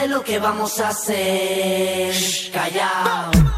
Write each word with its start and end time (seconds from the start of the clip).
de 0.00 0.08
lo 0.08 0.24
que 0.24 0.38
vamos 0.38 0.80
a 0.80 0.88
hacer. 0.88 2.14
Callao, 2.52 3.49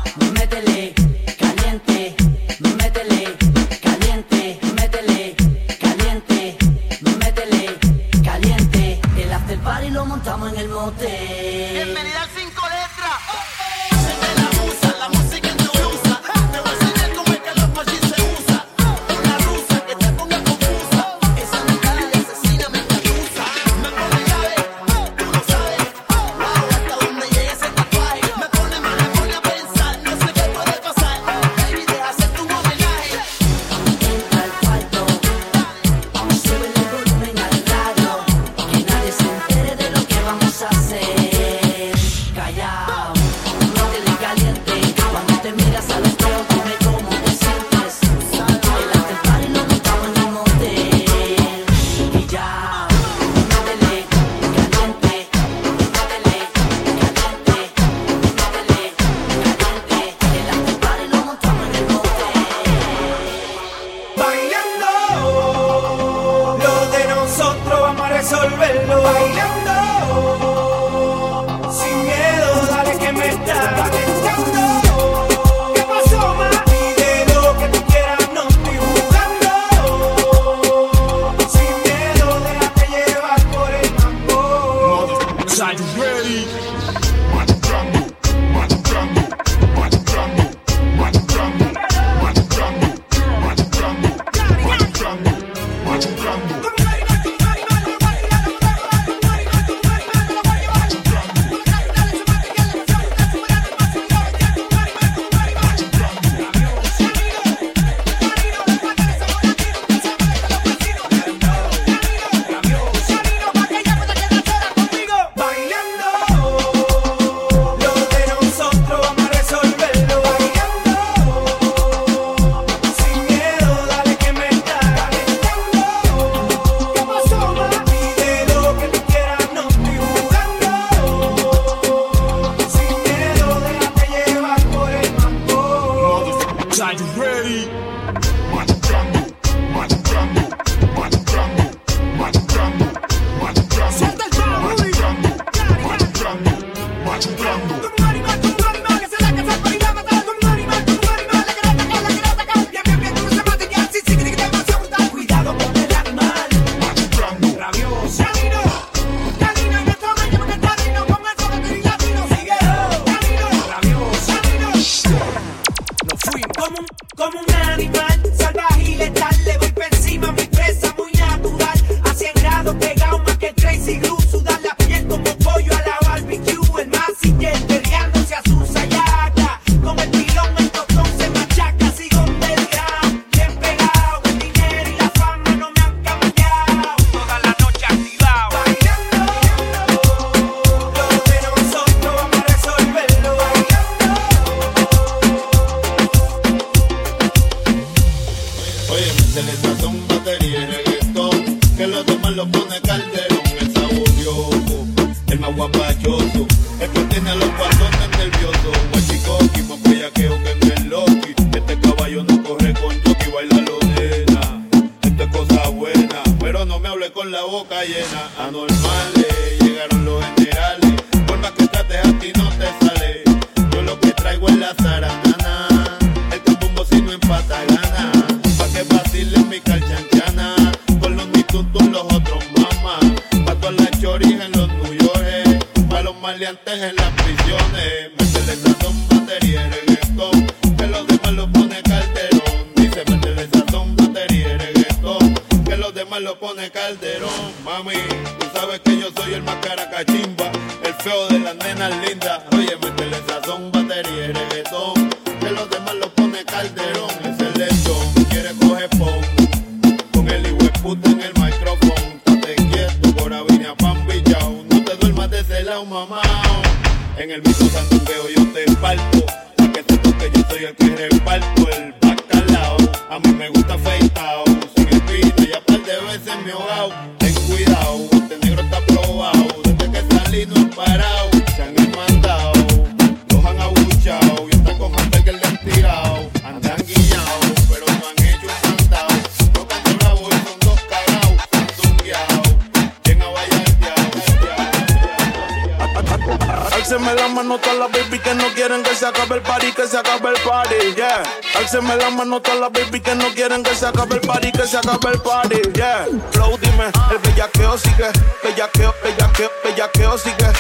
mano 297.43 297.59
todas 297.59 297.79
las 297.79 297.91
baby 297.91 298.19
que 298.21 298.35
no 298.35 298.45
quieren 298.55 298.83
que 298.83 298.95
se 298.95 299.07
acabe 299.07 299.37
el 299.37 299.43
party, 299.43 299.73
que 299.73 299.87
se 299.87 299.99
acabe 299.99 300.31
el 300.31 300.41
party, 300.43 300.95
yeah. 300.95 301.23
Álceme 301.57 301.97
la 301.97 302.11
mano 302.11 302.41
todas 302.41 302.61
las 302.61 302.73
baby 302.73 303.01
que 303.01 303.15
no 303.15 303.33
quieren 303.35 303.63
que 303.65 303.75
se 303.75 303.87
acabe 303.87 304.17
el 304.17 304.21
party, 304.21 304.53
que 304.53 304.67
se 304.67 304.77
acabe 304.79 305.13
el 305.13 305.21
party, 305.21 305.57
yeah. 305.75 306.07
Flow, 306.31 306.57
dime, 306.59 306.85
el 307.11 307.19
bellaqueo 307.19 307.77
sigue, 307.79 308.11
bellaqueo, 308.45 308.95
bellaqueo, 309.03 309.51
bellaqueo 309.65 310.19
sigue. 310.19 310.53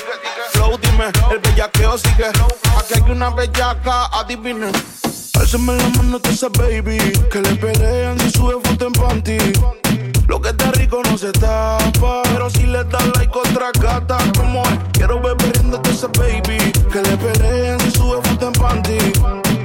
Flow, 0.52 0.78
dime, 0.78 1.12
el 1.30 1.38
bellaqueo 1.38 1.96
sigue. 1.98 2.26
Aquí 2.26 2.94
hay 2.94 3.10
una 3.10 3.30
bellaca, 3.30 4.06
adivinen. 4.06 4.72
Álceme 5.38 5.76
la 5.76 5.88
mano 5.90 6.18
todas 6.18 6.36
esas 6.36 6.52
baby 6.52 6.98
que 7.30 7.40
le 7.40 7.54
pelean 7.56 8.18
si 8.20 8.30
sube 8.30 8.54
foto 8.64 8.86
en 8.86 8.92
panty. 8.92 9.38
Lo 10.26 10.40
que 10.40 10.50
está 10.50 10.70
rico 10.72 11.02
no 11.04 11.18
se 11.18 11.32
tapa. 11.32 12.22
Pero 12.24 12.50
si 12.50 12.64
le 12.64 12.84
das 12.84 13.06
like 13.16 13.38
otra 13.38 13.70
gata, 13.80 14.18
como 14.36 14.62
es. 14.62 14.78
Quiero 14.92 15.20
ver 15.20 15.36
riéndote 15.38 15.90
esa 15.90 16.08
baby. 16.08 16.58
Que 16.90 17.02
le 17.02 17.16
pelean 17.16 17.80
si 17.80 17.90
sube 17.90 18.20
foto 18.22 18.46
en 18.46 18.52
panty. 18.52 18.98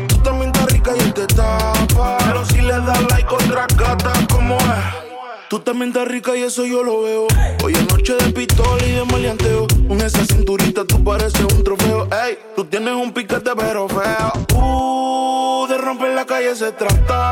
Tú 0.08 0.18
también 0.18 0.52
estás 0.52 0.72
rica 0.72 0.92
y 0.96 1.00
él 1.00 1.14
te 1.14 1.28
tapa. 1.28 2.18
Pero 2.20 2.46
si 2.46 2.62
le 2.62 2.74
das 2.74 3.02
like 3.10 3.34
otra 3.34 3.68
gata, 3.78 4.14
como 4.32 4.58
es. 4.58 5.08
Tú 5.50 5.60
también 5.60 5.90
estás 5.90 6.08
rica 6.10 6.36
y 6.36 6.44
eso 6.44 6.66
yo 6.66 6.84
lo 6.84 7.04
veo. 7.04 7.28
Hoy 7.64 7.74
es 7.74 7.88
noche 7.88 8.16
de 8.16 8.34
pistola 8.34 8.86
y 8.86 8.92
de 8.92 9.06
maleanteo. 9.06 9.68
Con 9.88 10.02
esa 10.02 10.26
cinturita 10.26 10.84
tú 10.84 11.02
pareces 11.04 11.42
un 11.42 11.64
trofeo. 11.64 12.08
Ey, 12.26 12.38
tú 12.56 12.66
tienes 12.66 12.94
un 12.94 13.14
piquete 13.14 13.52
pero 13.56 13.88
feo. 13.88 14.34
Uh, 14.56 15.68
de 15.68 15.78
romper 15.78 16.14
la 16.14 16.26
calle 16.26 16.54
se 16.54 16.74
trata. 16.74 17.32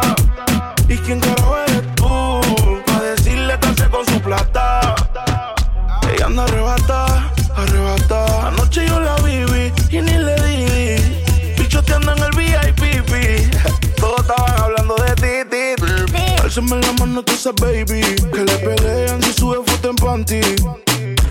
¿Y 0.87 0.95
quién 0.97 1.19
carajo 1.19 1.57
eres 1.67 1.94
con 3.95 4.05
su 4.07 4.19
plata. 4.19 4.95
Ella 6.13 6.25
anda 6.25 6.43
arrebata, 6.43 7.31
arrebata. 7.55 8.47
Anoche 8.47 8.85
yo 8.85 8.99
la 8.99 9.15
viví 9.17 9.71
y 9.89 10.01
ni 10.01 10.17
le 10.17 10.35
di. 10.43 11.55
Bichoteando 11.57 12.11
en 12.11 12.23
el 12.23 12.31
VIP. 12.31 13.55
Todos 13.95 14.19
estaban 14.19 14.59
hablando 14.59 14.95
de 14.95 15.15
ti, 15.15 15.49
ti, 15.49 15.85
ti. 16.11 16.43
Álzame 16.43 16.81
la 16.81 16.91
mano 16.93 17.23
tú 17.23 17.33
esa 17.33 17.51
baby. 17.53 18.01
Que 18.33 18.43
le 18.43 18.57
pelean 18.57 19.23
si 19.23 19.31
sube 19.31 19.63
foto 19.65 19.89
en 19.89 19.95
panty. 19.95 20.41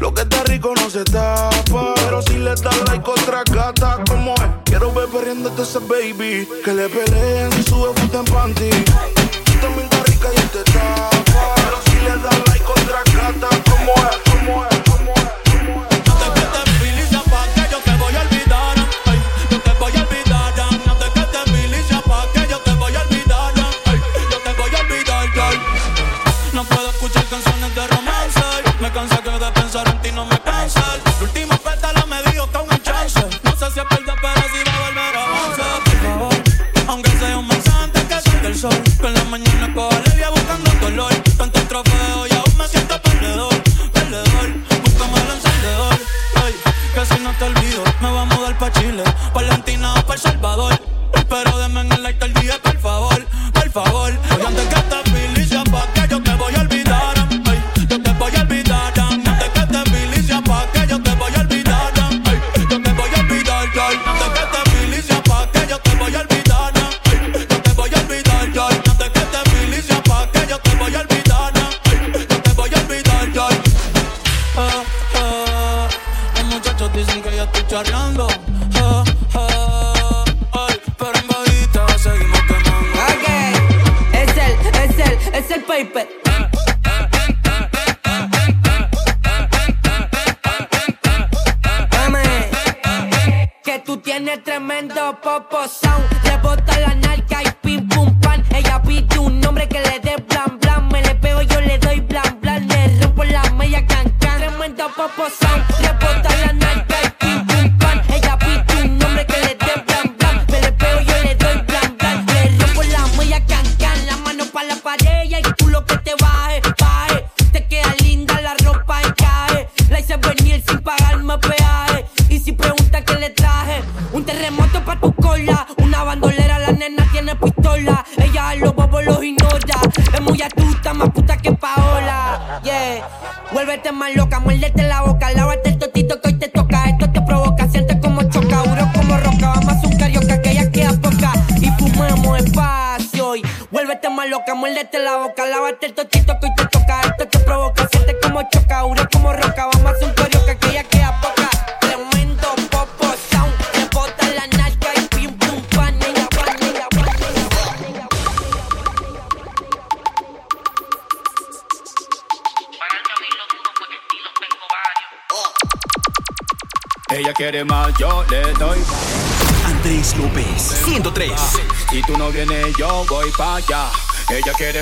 Lo 0.00 0.14
que 0.14 0.22
está 0.22 0.42
rico 0.44 0.72
no 0.74 0.88
se 0.88 1.05
tapa. 1.05 1.94
Pero 1.96 2.22
si 2.22 2.38
le 2.38 2.50
das 2.50 2.81
like 2.87 3.11
otra 3.11 3.42
gata, 3.50 3.98
como 4.09 4.35
es. 4.37 4.42
Quiero 4.64 4.90
ver 4.92 5.09
perdiéndote 5.09 5.62
esa 5.62 5.81
baby. 5.81 6.48
Que 6.64 6.72
le 6.72 6.88
pelean 6.88 7.53
si 7.53 7.62
sube 7.62 7.92
foto 8.00 8.20
en 8.20 8.24
panty. 8.24 8.70
Tú 9.44 9.53
también 9.61 9.85
estás 9.85 10.09
rica 10.09 10.29
y 10.33 10.46
te 10.48 10.72
tapa. 10.72 11.13
Le 12.05 12.11
das 12.11 12.49
like. 12.49 12.64
Antes 13.25 13.49
que 16.35 16.45
te 16.53 16.71
felicia 16.79 17.23
pa' 17.31 17.47
que 17.55 17.64
yo 17.71 17.79
te 17.81 17.93
voy 17.97 18.14
a 18.14 18.21
olvidar 18.21 18.77
yo 19.51 19.59
te 19.61 19.73
voy 19.81 19.93
a 19.97 20.03
olvidar 20.03 20.55
que 21.14 21.25
te 21.33 21.40
felicia 21.51 22.01
pa' 22.03 22.27
que 22.35 22.47
yo 22.49 22.59
te 22.59 22.73
voy 22.75 22.95
a 22.95 23.01
olvidar 23.01 23.55
yo 23.55 24.38
te 24.38 24.53
voy 24.53 24.75
a 24.75 24.81
olvidar. 24.81 25.55
No 26.53 26.64
puedo 26.64 26.90
escuchar 26.90 27.25
canciones 27.25 27.75
de 27.75 27.87
romance 27.87 28.43
Me 28.81 28.93
cansa 28.93 29.19
que 29.23 29.31
de 29.31 29.53
pensar 29.53 29.88
en 29.88 30.03
ti 30.03 30.12
no 30.12 30.27
me 30.27 30.38
cansa 30.40 30.83
La 31.05 31.12
última 31.23 31.57
pétala 31.57 32.05
me 32.07 32.23
dijo 32.31 32.47
que 32.51 32.59
hay 32.59 32.79
chance 32.81 33.21
No 33.43 33.51
sé 33.57 33.71
si 33.73 33.81
es 33.81 33.88
verdad 33.88 34.14
pero 34.21 34.43
si 34.53 34.59
a 34.69 34.79
volver 34.85 35.17
a 35.17 35.25
favor, 36.03 36.35
aunque 36.87 37.11
sea 37.19 37.38
un 37.38 37.49
mes 37.49 37.67
antes 37.69 38.05
que 38.05 38.21
salga 38.21 38.49
el 38.49 38.57
sol 38.57 38.83
te 47.38 47.44
olvido. 47.44 47.83
Me 48.01 48.11
voy 48.11 48.18
a 48.18 48.25
mudar 48.25 48.59
pa' 48.59 48.70
Chile 48.73 49.05
Pa' 49.33 49.40
Argentina 49.40 49.94
o 49.94 50.07
pa' 50.07 50.14
El 50.14 50.20
Salvador 50.20 50.84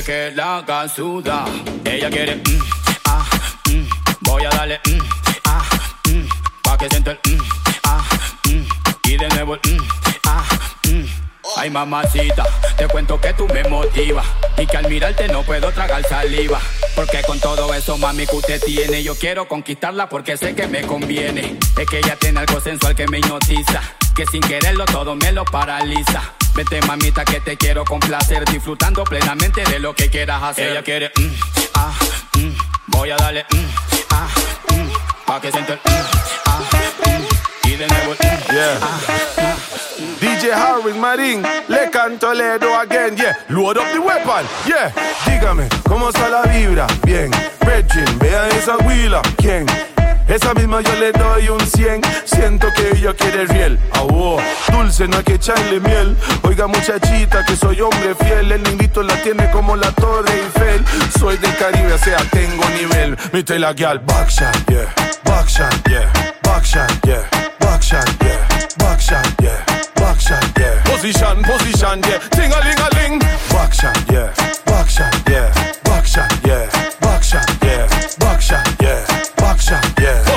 que 0.04 0.32
la 0.34 0.58
haga. 0.58 0.86
Ella 1.84 2.10
quiere, 2.10 2.36
mm, 2.36 2.62
ah, 3.06 3.24
mm, 3.68 3.86
voy 4.22 4.44
a 4.44 4.50
darle, 4.50 4.80
mm, 4.86 4.98
ah, 5.44 5.64
mm, 6.08 6.62
pa' 6.62 6.78
que 6.78 6.88
sienta 6.88 7.10
el, 7.12 7.18
mm, 7.32 7.42
ah, 7.84 8.04
mm, 8.48 9.08
y 9.08 9.16
de 9.16 9.28
nuevo 9.28 9.54
el, 9.54 9.78
ah. 10.26 10.44
Ay 11.56 11.68
mamacita, 11.70 12.44
te 12.76 12.88
cuento 12.88 13.20
que 13.20 13.34
tú 13.34 13.46
me 13.46 13.62
motivas 13.64 14.24
Y 14.56 14.66
que 14.66 14.76
al 14.78 14.88
mirarte 14.88 15.28
no 15.28 15.42
puedo 15.42 15.70
tragar 15.70 16.02
saliva 16.08 16.58
Porque 16.96 17.20
con 17.26 17.38
todo 17.40 17.74
eso 17.74 17.98
mami 17.98 18.26
que 18.26 18.36
usted 18.36 18.62
tiene 18.64 19.02
Yo 19.02 19.14
quiero 19.16 19.46
conquistarla 19.46 20.08
porque 20.08 20.38
sé 20.38 20.54
que 20.54 20.66
me 20.66 20.82
conviene 20.82 21.58
Es 21.76 21.86
que 21.86 21.98
ella 21.98 22.16
tiene 22.16 22.40
algo 22.40 22.58
sensual 22.60 22.94
que 22.96 23.06
me 23.06 23.18
hipnotiza 23.18 23.82
Que 24.14 24.24
sin 24.26 24.40
quererlo 24.40 24.86
todo 24.86 25.14
me 25.14 25.30
lo 25.30 25.44
paraliza 25.44 26.32
Vete 26.54 26.80
mamita 26.82 27.24
que 27.24 27.40
te 27.40 27.56
quiero 27.56 27.84
complacer 27.84 28.44
Disfrutando 28.44 29.04
plenamente 29.04 29.62
de 29.64 29.78
lo 29.78 29.94
que 29.94 30.10
quieras 30.10 30.42
hacer 30.42 30.68
Ella 30.70 30.82
quiere, 30.82 31.10
mm, 31.16 31.32
ah, 31.74 31.92
mm, 32.34 32.50
voy 32.88 33.10
a 33.10 33.16
darle, 33.16 33.44
mm, 33.50 33.66
ah, 34.10 34.28
mm, 34.68 35.24
pa' 35.26 35.40
que 35.40 35.50
sienta 35.50 35.72
el, 35.72 35.78
mm, 35.78 36.06
ah, 36.46 36.60
mm, 37.06 37.68
y 37.68 37.76
de 37.76 37.86
nuevo 37.88 38.12
el, 38.12 38.18
mm, 38.18 38.52
Yeah. 38.52 38.78
ah. 38.82 39.56
DJ 40.20 40.52
Harvin 40.52 41.00
Marín, 41.00 41.42
le 41.68 41.90
canto 41.90 42.28
Toledo 42.28 42.76
again, 42.78 43.16
yeah. 43.16 43.34
Load 43.48 43.78
up 43.78 43.86
the 43.92 43.98
weapon, 43.98 44.46
yeah. 44.66 44.92
Dígame, 45.24 45.68
¿cómo 45.88 46.10
está 46.10 46.28
la 46.28 46.42
vibra? 46.42 46.86
Bien. 47.04 47.30
Virgin, 47.64 48.18
vea 48.18 48.48
esa 48.48 48.76
huila. 48.76 49.22
¿Quién? 49.38 49.66
Esa 50.28 50.54
misma 50.54 50.80
yo 50.80 50.94
le 50.96 51.12
doy 51.12 51.48
un 51.48 51.61
100 51.61 52.00
Siento 52.24 52.68
que 52.76 52.90
ella 52.90 53.12
quiere 53.14 53.46
riel 53.46 53.78
ah, 53.92 54.02
oh, 54.02 54.40
Dulce, 54.70 55.06
no 55.08 55.16
hay 55.18 55.24
que 55.24 55.35
echarle 55.35 55.80
miel. 55.80 56.16
Oiga 56.42 56.66
muchachita 56.66 57.44
que 57.44 57.56
soy 57.56 57.80
hombre 57.80 58.14
fiel. 58.14 58.52
El 58.52 58.62
niñito 58.62 59.02
la 59.02 59.14
tiene 59.22 59.50
como 59.50 59.76
la 59.76 59.92
Torre 59.92 60.32
Eiffel. 60.32 60.85
Soy 61.18 61.37
del 61.37 61.54
Caribe, 61.56 61.92
o 61.92 61.98
sea, 61.98 62.18
tengo 62.30 62.64
nivel. 62.70 63.16
Mi 63.32 63.42
tela 63.42 63.72
guial, 63.72 63.98
backshot, 64.00 64.56
yeah. 64.68 64.92
Backshot, 65.24 65.88
yeah. 65.88 66.12
Backshot, 66.42 67.06
yeah. 67.06 67.28
Backshot, 67.58 68.06
yeah. 68.24 68.48
Backshot, 68.78 69.42
yeah. 69.42 69.64
Backshot, 69.94 70.58
yeah. 70.58 70.82
Position, 70.85 71.42
position, 71.42 72.00
yeah. 72.02 72.18
Ting-a-ling-a-ling. 72.30 73.20
Yeah. 73.20 74.32
Backshot, 74.66 75.30
yeah. 75.30 75.52
Backshot, 75.85 76.46
yeah. 76.46 77.01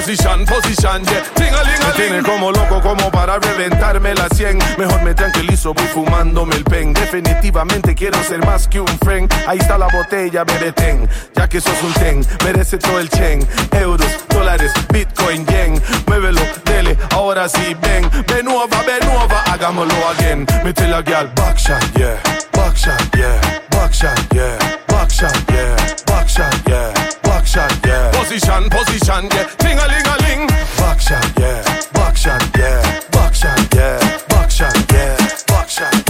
position, 0.05 0.45
position, 0.45 1.03
yeah. 1.05 1.23
Ting 1.33 1.53
-a 1.53 1.63
-ling 1.63 1.81
-a 1.81 1.83
-ling. 1.83 1.85
Me 1.85 1.91
tiene 1.93 2.21
como 2.21 2.51
loco, 2.51 2.79
como 2.81 3.09
para 3.09 3.39
reventarme 3.39 4.13
la 4.13 4.27
100. 4.29 4.59
Mejor 4.77 5.01
me 5.01 5.13
tranquilizo, 5.15 5.73
voy 5.73 5.87
fumándome 5.87 6.55
el 6.55 6.63
pen. 6.63 6.93
Definitivamente 6.93 7.95
quiero 7.95 8.17
ser 8.23 8.45
más 8.45 8.67
que 8.67 8.79
un 8.79 8.99
friend. 8.99 9.33
Ahí 9.47 9.57
está 9.57 9.77
la 9.77 9.87
botella, 9.87 10.45
me 10.45 10.57
detén. 10.59 11.09
Ya 11.35 11.47
que 11.47 11.59
sos 11.59 11.81
un 11.81 11.93
ten, 11.93 12.25
merece 12.43 12.77
todo 12.77 12.99
el 12.99 13.09
chen. 13.09 13.39
Euros, 13.71 14.11
dólares, 14.29 14.71
bitcoin, 14.93 15.43
yen. 15.47 15.81
Muévelo, 16.05 16.41
dele, 16.65 16.95
ahora 17.11 17.49
sí, 17.49 17.75
ven. 17.81 18.03
Benuova, 18.27 18.79
benuova, 18.85 19.41
hagámoslo 19.51 19.95
again. 20.09 20.45
Mete 20.63 20.87
la 20.87 21.01
guial, 21.01 21.27
backshot, 21.35 21.83
yeah. 21.97 22.19
Backshot, 22.53 23.03
yeah. 23.17 23.41
Backshot, 23.71 24.19
yeah. 24.33 24.57
Backshot, 24.87 25.37
yeah. 25.51 25.75
Backshot, 26.05 26.67
yeah 26.67 27.24
shot, 27.55 27.85
yeah. 27.85 28.11
Position, 28.11 28.63
position, 28.69 29.23
yeah. 29.31 29.47
Ting 29.63 29.79
a 29.79 29.85
ling 29.87 30.07
a 30.13 30.15
ling. 30.25 30.43
Yeah. 30.49 30.75
Back 30.79 30.99
shot, 30.99 31.31
yeah. 31.39 31.63
Back 31.93 32.17
shot, 32.17 32.43
yeah. 32.57 32.81
Back 33.11 33.33
yeah. 33.73 33.99
Back 34.27 34.49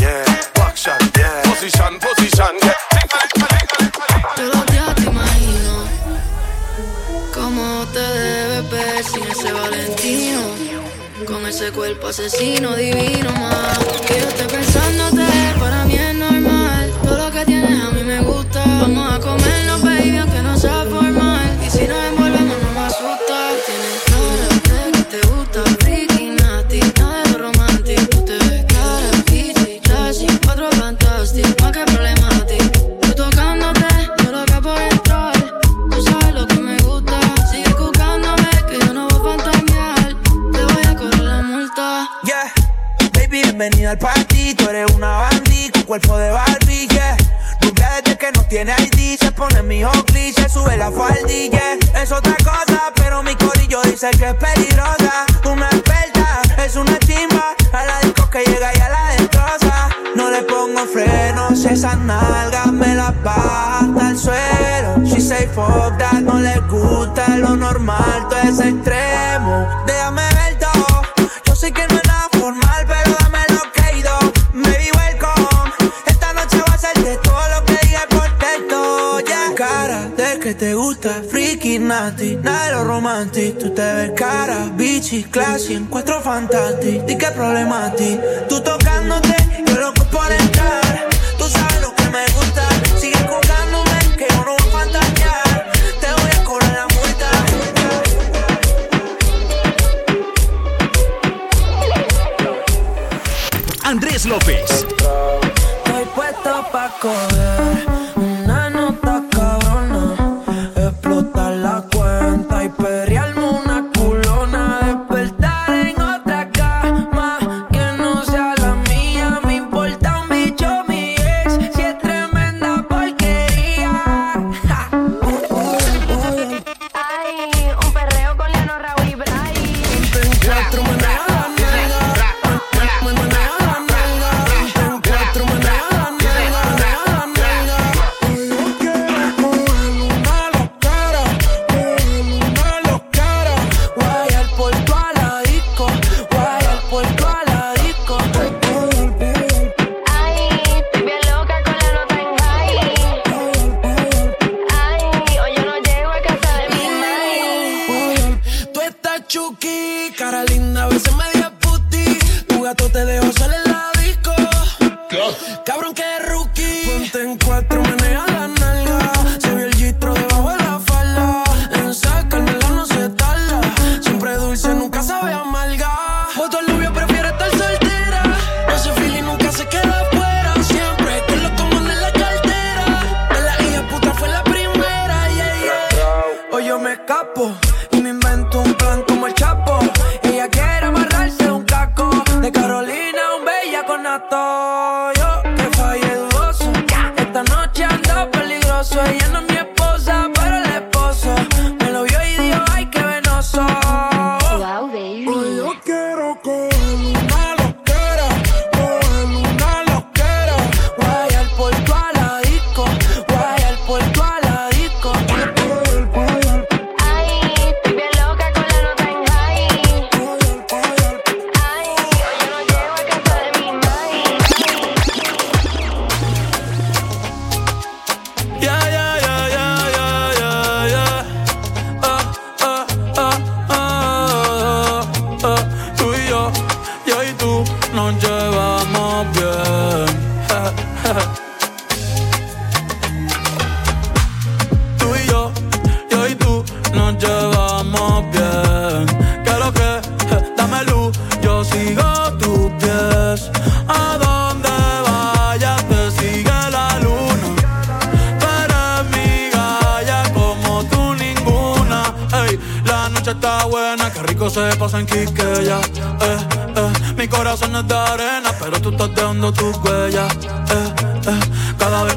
yeah. 0.01 0.25
Back 0.58 0.75
shot, 0.75 1.01
yeah. 1.17 1.43
Position, 1.45 1.93
position, 2.01 2.55
yeah. 2.65 2.73
Ting 2.93 4.51
a 4.55 4.95
te 4.95 5.03
imagino 5.03 5.73
cómo 7.34 7.86
te 7.93 7.99
debes 7.99 8.71
ver 8.71 9.03
sin 9.03 9.23
ese 9.27 9.51
Valentino, 9.51 10.41
con 11.27 11.45
ese 11.45 11.71
cuerpo 11.71 12.08
asesino 12.08 12.75
divino, 12.75 13.31
más. 13.34 13.74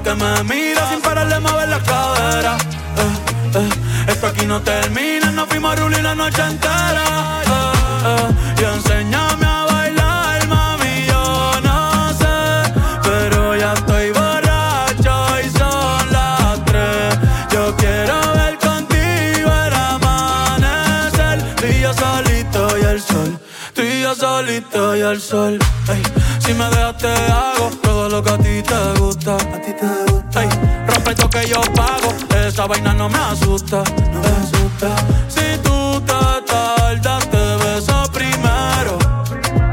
que 0.09 0.15
me 0.15 0.45
mira 0.45 0.89
sin 0.89 1.01
parar 1.03 1.29
de 1.29 1.39
mover 1.39 1.69
la 1.69 1.81
cadera. 1.81 2.57
Eh, 3.03 3.59
eh, 3.59 4.13
esto 4.13 4.27
aquí 4.29 4.47
no 4.47 4.61
termina, 4.63 5.31
nos 5.33 5.49
fuimos 5.49 5.73
a 5.73 5.77
Rulli 5.77 6.01
la 6.01 6.15
noche 6.15 6.43
entera. 6.43 7.05
Eh, 7.45 7.73
eh, 8.11 8.61
y 8.61 8.65
enséñame 8.77 9.47
a 9.47 9.65
bailar, 9.71 10.47
mami, 10.47 10.95
yo 11.13 11.61
no 11.69 11.79
sé. 12.21 12.39
Pero 13.03 13.55
ya 13.57 13.75
estoy 13.75 14.11
borracho 14.13 15.15
y 15.45 15.51
son 15.59 16.13
las 16.17 16.65
tres. 16.65 17.19
Yo 17.53 17.77
quiero 17.77 18.17
ver 18.39 18.55
contigo 18.69 19.51
el 19.67 19.75
amanecer. 19.93 21.37
Tú 21.57 21.67
y 21.67 21.81
yo 21.83 21.93
solito 21.93 22.79
y 22.79 22.83
el 22.93 23.01
sol. 23.03 23.39
Tú 23.75 23.83
y 23.83 24.03
yo 24.03 24.15
solito 24.15 24.97
y 24.97 25.01
el 25.01 25.21
sol. 25.21 25.59
Ey, 25.93 26.03
si 26.39 26.55
me 26.55 26.65
dejaste 26.71 27.09
yo 31.49 31.61
pago. 31.75 32.13
Esa 32.47 32.67
vaina 32.67 32.93
no 32.93 33.09
me 33.09 33.19
asusta. 33.19 33.83
No 34.13 34.21
me 34.21 34.29
asusta. 34.29 34.89
Si 35.29 35.59
tú 35.63 36.01
te 36.01 36.23
tardas, 36.47 37.31
te 37.31 37.45
beso 37.65 38.03
primero. 38.13 38.99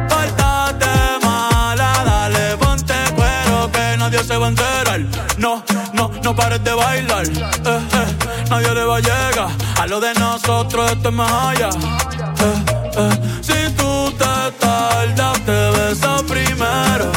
Pártate 0.09 0.93
mala, 1.23 1.91
dale, 2.05 2.57
ponte 2.57 2.93
cuero. 3.15 3.71
Que 3.71 3.97
nadie 3.97 4.23
se 4.23 4.37
va 4.37 4.45
a 4.47 4.49
enterar. 4.49 5.01
No, 5.37 5.63
no, 5.93 6.11
no 6.23 6.35
pares 6.35 6.63
de 6.63 6.73
bailar. 6.73 7.25
Eh, 7.25 7.31
eh. 7.65 8.45
Nadie 8.49 8.73
le 8.73 8.85
va 8.85 8.97
a 8.97 8.99
llegar. 8.99 9.49
A 9.79 9.87
lo 9.87 9.99
de 9.99 10.13
nosotros 10.13 10.91
esto 10.91 11.09
es 11.09 11.15
más 11.15 11.31
allá. 11.31 11.69
Eh, 12.97 13.09
si 13.41 13.73
tú 13.75 14.11
te 14.17 14.51
tardas, 14.59 15.39
te 15.45 15.71
beso 15.71 16.25
primero. 16.25 17.11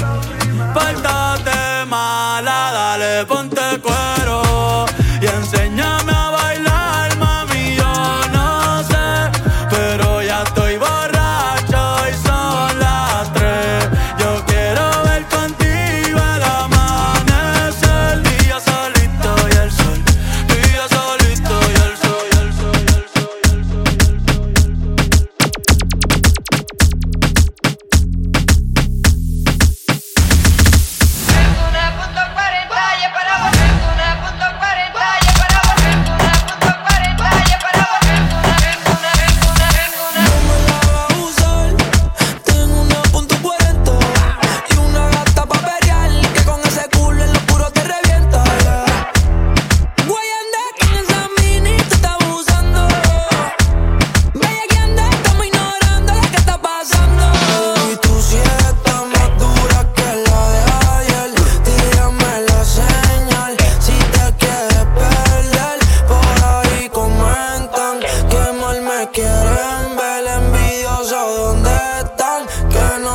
Pártate 0.74 1.84
mala, 1.86 2.70
dale, 2.72 3.24
ponte 3.26 3.60
cuero 3.80 4.17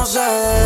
sé 0.06 0.63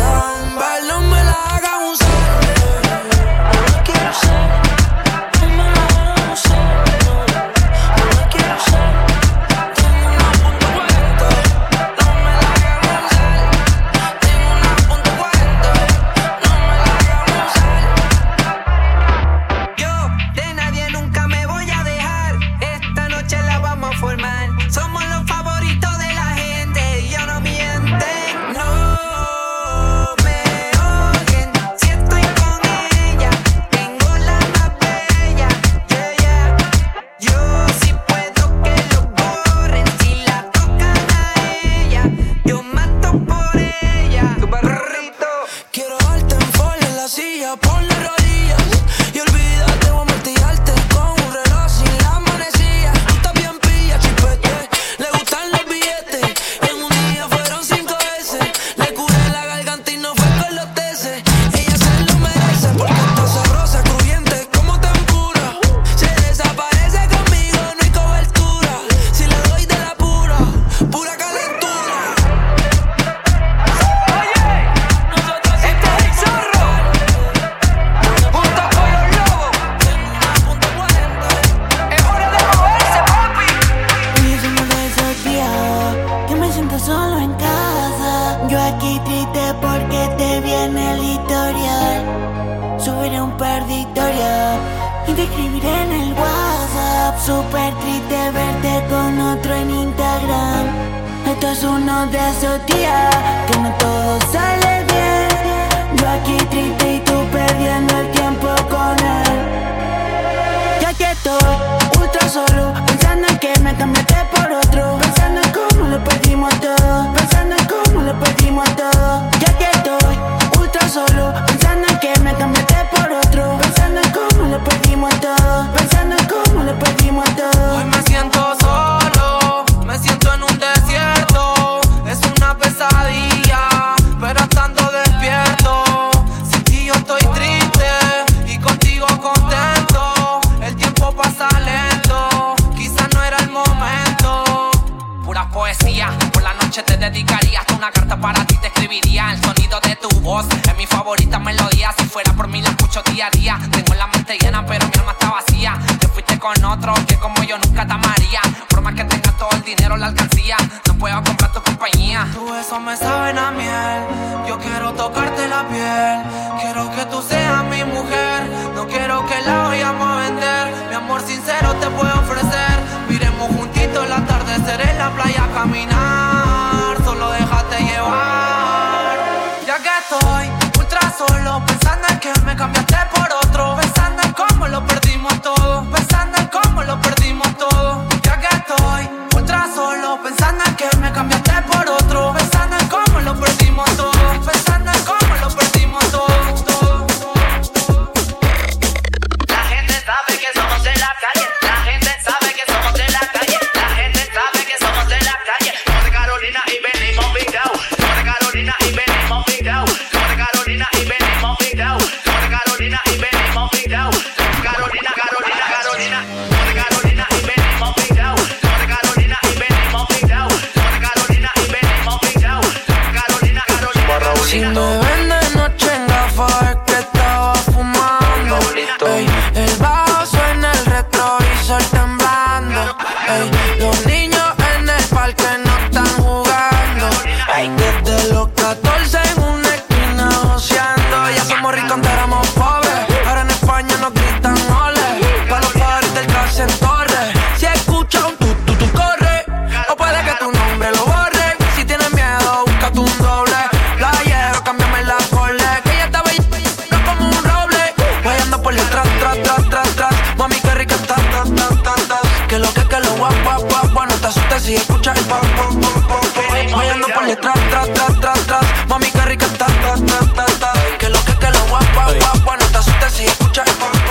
si 264.68 264.74
escuchas 264.74 265.18
el 265.18 265.24
pam, 265.24 265.40
pam, 265.56 265.80
pam, 265.80 266.08
pam 266.08 266.70
Guayando 266.72 267.08
por 267.08 267.24
detrás, 267.24 267.54
tras, 267.70 267.90
tras, 267.94 268.20
tras, 268.20 268.46
tras 268.46 268.88
Mami, 268.88 269.10
qué 269.10 269.22
rica 269.22 269.46
está, 269.46 269.64
ta, 269.66 269.94
ta, 269.94 270.34
ta, 270.34 270.46
ta 270.60 270.72
Que 270.98 271.08
lo 271.08 271.18
que, 271.24 271.34
que 271.38 271.50
lo 271.50 271.60
guap, 271.68 271.94
guap, 271.94 272.12
guap, 272.18 272.44
guap 272.44 272.60
No 272.60 272.66
te 272.66 272.76
asustes 272.76 273.12
si 273.14 273.24
escuchas 273.24 273.66
el 273.66 273.74
pam, 273.76 274.07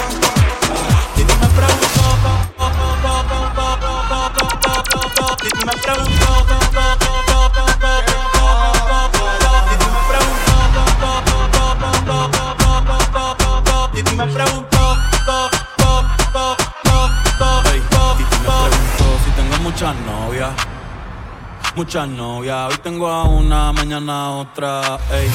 Muchas 21.75 22.07
novias. 22.09 22.69
Hoy 22.71 22.77
tengo 22.83 23.07
a 23.07 23.23
una, 23.23 23.71
mañana 23.73 24.31
otra. 24.33 24.99
Ey, 25.11 25.31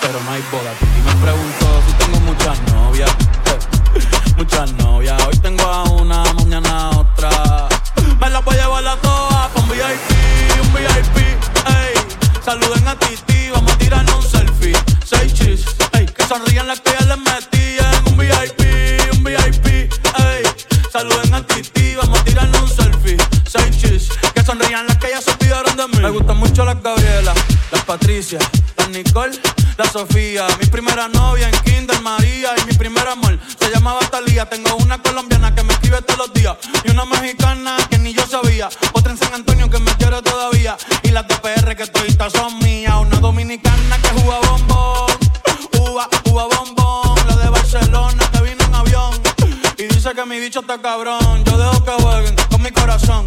pero 0.00 0.20
no 0.20 0.30
hay 0.32 0.42
boda. 0.50 0.72
Titi 0.72 1.00
me 1.06 1.14
preguntó 1.22 1.82
si 1.86 1.92
tengo 2.04 2.20
muchas 2.20 2.60
novias. 2.72 3.10
Muchas 4.36 4.72
novias. 4.72 5.22
Hoy 5.24 5.36
tengo 5.38 5.62
a 5.62 5.84
una, 5.84 6.24
mañana 6.34 6.90
otra. 6.90 7.68
Me 8.20 8.28
las 8.28 8.44
voy 8.44 8.56
a 8.56 8.62
llevar 8.62 8.86
a 8.88 8.96
todas 8.96 9.50
pa' 9.50 9.60
un 9.60 9.68
VIP, 9.68 10.62
un 10.62 10.72
VIP. 10.72 11.16
Ey, 11.68 11.94
saluden 12.44 12.88
a 12.88 12.96
Titi, 12.96 13.50
vamos 13.50 13.72
a 13.72 13.78
tirarnos 13.78 14.16
un 14.16 14.30
selfie. 14.30 14.76
Seis 15.04 15.32
chis, 15.32 15.64
ey, 15.92 16.06
que 16.06 16.24
sonrían 16.24 16.66
las 16.66 16.80
que 16.80 16.90
ya 16.98 17.06
les 17.06 17.18
metí 17.18 17.76
en 17.78 18.12
un 18.12 18.18
VIP, 18.18 18.59
Me 26.00 26.08
gustan 26.08 26.38
mucho 26.38 26.64
las 26.64 26.82
Gabriela, 26.82 27.34
las 27.70 27.84
Patricia, 27.84 28.38
las 28.78 28.88
Nicole, 28.88 29.38
la 29.76 29.84
Sofía. 29.84 30.46
Mi 30.58 30.66
primera 30.66 31.08
novia 31.08 31.46
en 31.46 31.54
Kinder 31.62 32.00
María 32.00 32.54
y 32.56 32.64
mi 32.64 32.72
primer 32.72 33.06
amor 33.06 33.38
se 33.58 33.70
llamaba 33.70 34.00
Talía. 34.10 34.48
Tengo 34.48 34.76
una 34.76 34.96
colombiana 35.02 35.54
que 35.54 35.62
me 35.62 35.74
escribe 35.74 36.00
todos 36.00 36.18
los 36.26 36.32
días 36.32 36.56
y 36.84 36.90
una 36.90 37.04
mexicana 37.04 37.76
que 37.90 37.98
ni 37.98 38.14
yo 38.14 38.26
sabía. 38.26 38.70
Otra 38.94 39.12
en 39.12 39.18
San 39.18 39.34
Antonio 39.34 39.68
que 39.68 39.78
me 39.78 39.92
quiere 39.96 40.22
todavía 40.22 40.78
y 41.02 41.10
las 41.10 41.28
de 41.28 41.36
PR 41.36 41.76
que 41.76 41.86
toditas 41.86 42.32
son 42.32 42.58
mías. 42.60 42.94
Una 42.98 43.20
dominicana 43.20 43.98
que 43.98 44.08
juega 44.22 44.40
bombón, 44.48 45.12
uva, 45.80 46.08
uva 46.24 46.44
bombón. 46.46 47.28
La 47.28 47.36
de 47.36 47.50
Barcelona 47.50 48.30
que 48.32 48.40
vino 48.40 48.64
en 48.64 48.74
avión 48.74 49.20
y 49.76 49.82
dice 49.82 50.12
que 50.14 50.24
mi 50.24 50.40
bicho 50.40 50.60
está 50.60 50.80
cabrón. 50.80 51.44
Yo 51.44 51.58
dejo 51.58 51.84
que 51.84 51.92
jueguen 52.02 52.34
con 52.50 52.62
mi 52.62 52.70
corazón. 52.70 53.26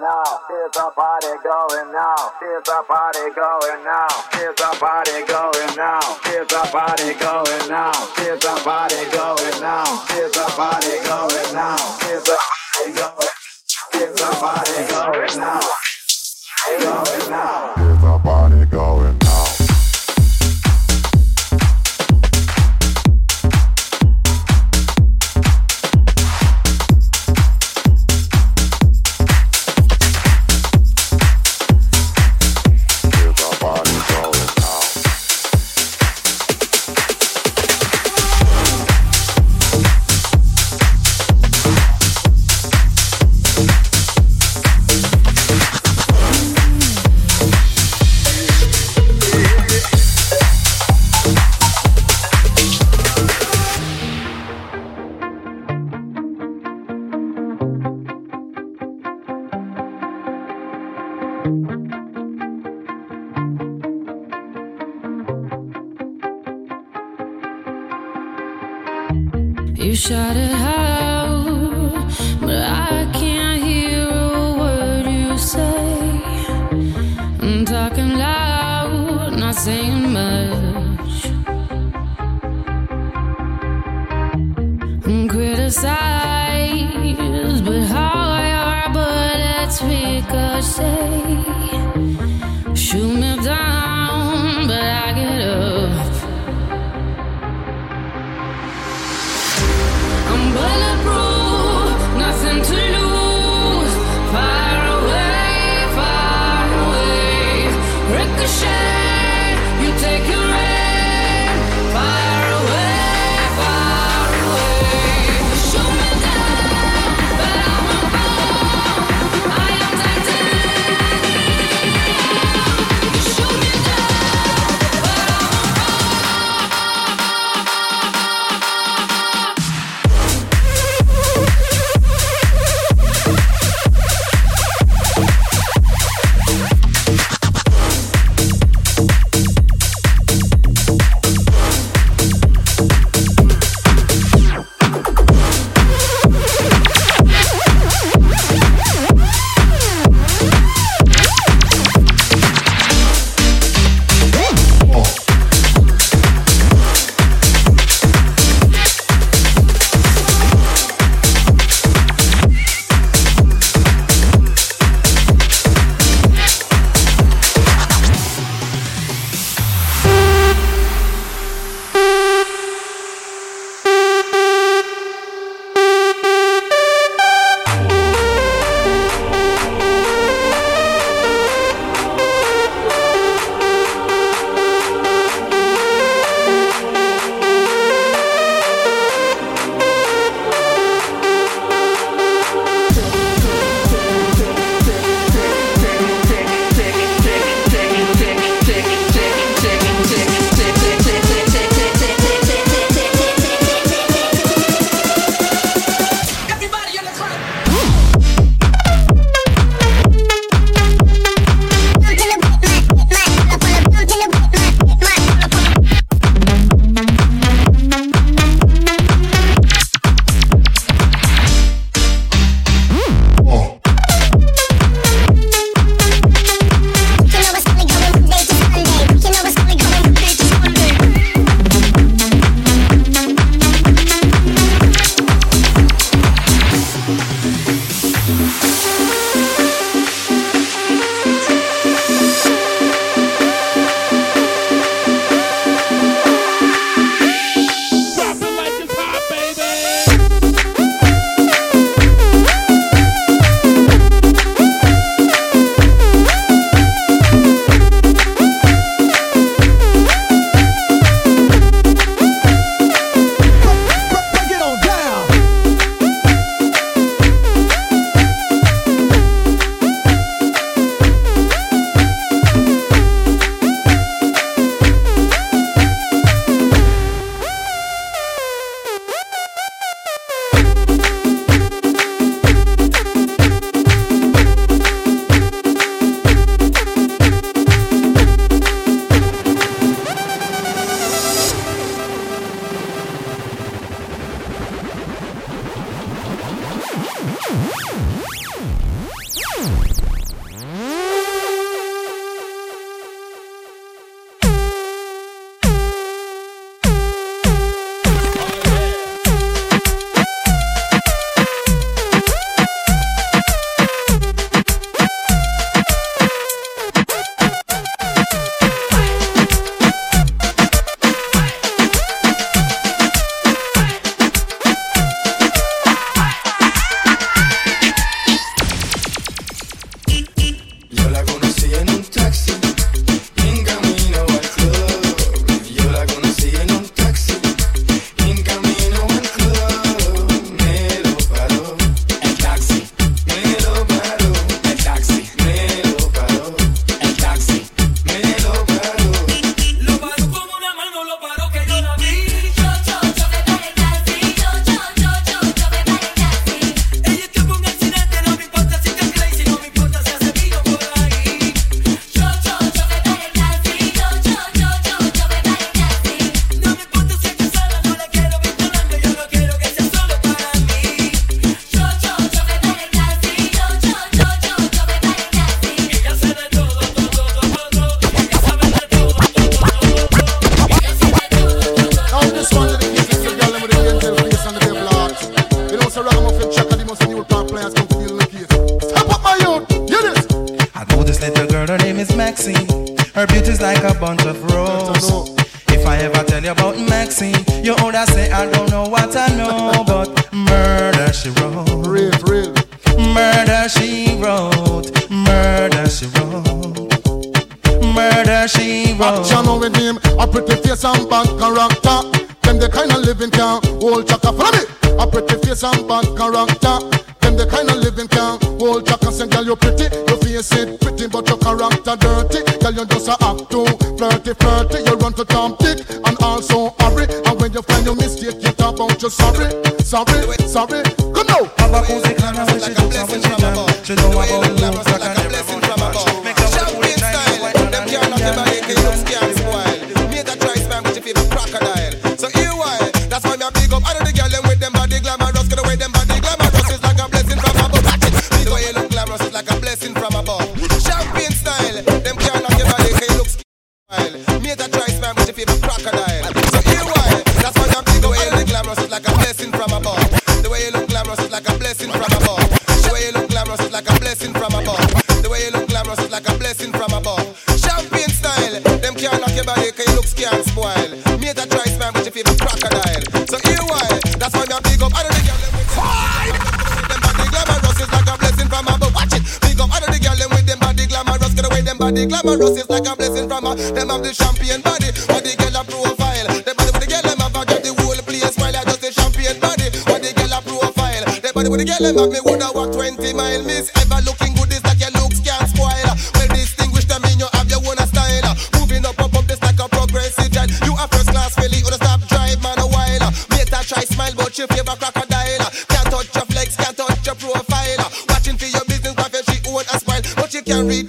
now. 0.00 0.40
Here's 0.48 0.72
the 0.72 0.90
party 0.94 1.32
going 1.42 1.92
now. 1.92 2.32
Here's 2.40 2.64
the 2.64 2.82
party 2.86 3.30
going 3.34 3.84
now. 3.84 4.08
Here's 4.32 4.56
the 4.56 4.70
party 4.78 5.24
going 5.26 5.76
now. 5.76 6.00
Here's 6.24 6.48
the 6.48 6.62
party 6.72 7.14
going 7.14 7.68
now. 7.68 7.92
Here's 8.16 8.40
the 8.40 8.54
party 8.64 9.02
going 9.12 9.60
now. 9.60 9.84
Here's 10.10 10.32
the 10.32 10.46
party 10.56 10.96
going 11.04 11.52
now. 11.54 11.76
Here's 12.02 12.24
the 12.24 12.36
party 12.36 12.92
going. 12.92 13.32
Here's 13.92 14.14
the 14.14 14.30
party 14.40 14.78
going 14.90 15.38
now. 15.38 15.60
Going 16.80 17.30
now. 17.30 17.72
Here's 17.76 18.00
the 18.00 18.18
party. 18.22 18.35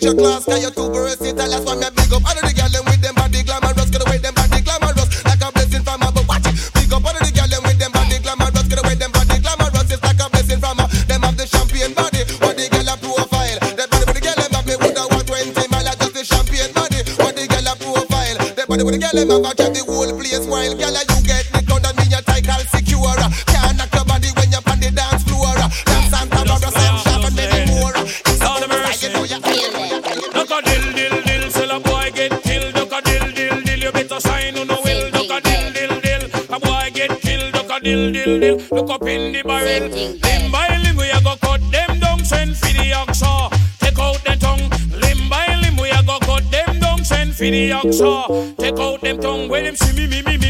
Your 0.08 0.16
class 0.16 0.46
'cause 0.46 0.62
you're 0.62 0.72
too 0.72 0.88
versatile. 0.90 1.36
That's 1.36 1.66
why 1.66 1.76
me 1.76 1.86
a 1.88 1.92
big 1.92 2.14
up 2.14 2.24
all 2.24 2.32
of 2.32 2.44
the 2.48 2.54
girl 2.56 2.70
them 2.72 2.86
with 2.88 3.02
them 3.04 3.16
body 3.16 3.44
glamorous. 3.44 3.90
'Cause 3.92 4.00
the 4.00 4.08
way 4.08 4.18
them 4.18 4.34
body 4.36 4.62
glamorous 4.64 5.10
like 5.28 5.44
a 5.44 5.52
blessing 5.52 5.84
from 5.84 6.02
above. 6.02 6.28
Watch 6.28 6.48
it, 6.48 6.56
big 6.74 6.94
up 6.94 7.04
all 7.04 7.12
of 7.12 7.22
the 7.28 7.32
girl 7.36 7.48
them 7.52 7.64
with 7.68 7.80
them 7.80 7.92
body 7.92 8.18
glamorous. 8.24 8.68
'Cause 8.68 8.80
the 8.80 8.84
way 8.88 8.96
them 8.96 9.12
body 9.12 9.38
glamorous 9.44 9.92
is 9.92 10.02
like 10.08 10.22
a 10.24 10.28
blessing 10.32 10.60
from 10.64 10.80
above. 10.80 11.08
Them 11.08 11.22
have 11.24 11.36
the 11.36 11.46
champagne 11.48 11.94
body, 11.94 12.22
what 12.40 12.56
the 12.56 12.66
girl 12.72 12.88
a 12.88 12.96
profile. 13.04 13.60
Them 13.76 13.88
body 13.92 14.06
with 14.08 14.16
the 14.16 14.22
girl 14.24 14.38
them 14.40 14.52
have 14.56 14.66
me 14.68 14.76
woulda 14.80 15.04
want 15.12 15.28
20 15.28 15.66
mile. 15.68 15.92
Just 16.00 16.14
the 16.16 16.24
champagne 16.24 16.72
body, 16.72 17.00
what 17.20 17.36
the 17.36 17.44
girl 17.52 17.68
a 17.68 17.74
profile. 17.76 18.38
Them 18.56 18.66
body 18.70 18.84
with 18.88 18.94
the 18.96 19.00
girl 19.04 19.16
them 19.20 19.44
have 19.44 19.47
dill, 38.88 38.96
up 38.96 39.04
in 39.04 39.34
the 39.34 39.44
barrel. 39.44 39.90
Limb 39.90 40.52
by 40.52 40.78
limb 40.84 40.96
we 40.98 41.10
a 41.10 41.22
go 41.22 41.36
cut 41.42 41.62
them 41.72 42.00
down, 42.00 42.20
send 42.24 42.56
for 42.56 42.68
the 42.68 42.92
oxa. 42.92 43.50
Take 43.80 44.00
out 44.00 44.24
the 44.24 44.36
tongue. 44.40 44.70
Limb 45.00 45.30
by 45.30 45.56
limb 45.62 45.78
we 45.78 45.90
a 45.90 46.02
go 46.04 46.20
cut 46.20 46.50
them 46.52 46.80
down, 46.80 47.04
send 47.04 47.36
for 47.36 47.44
the 47.44 47.70
oxa. 47.72 48.58
Take 48.58 48.80
out 48.80 49.02
them 49.02 49.20
tongue. 49.20 49.50
When 49.50 49.66
them 49.66 49.76
see 49.76 49.96
me 49.96 50.08
me 50.08 50.22
me 50.22 50.38
me 50.38 50.47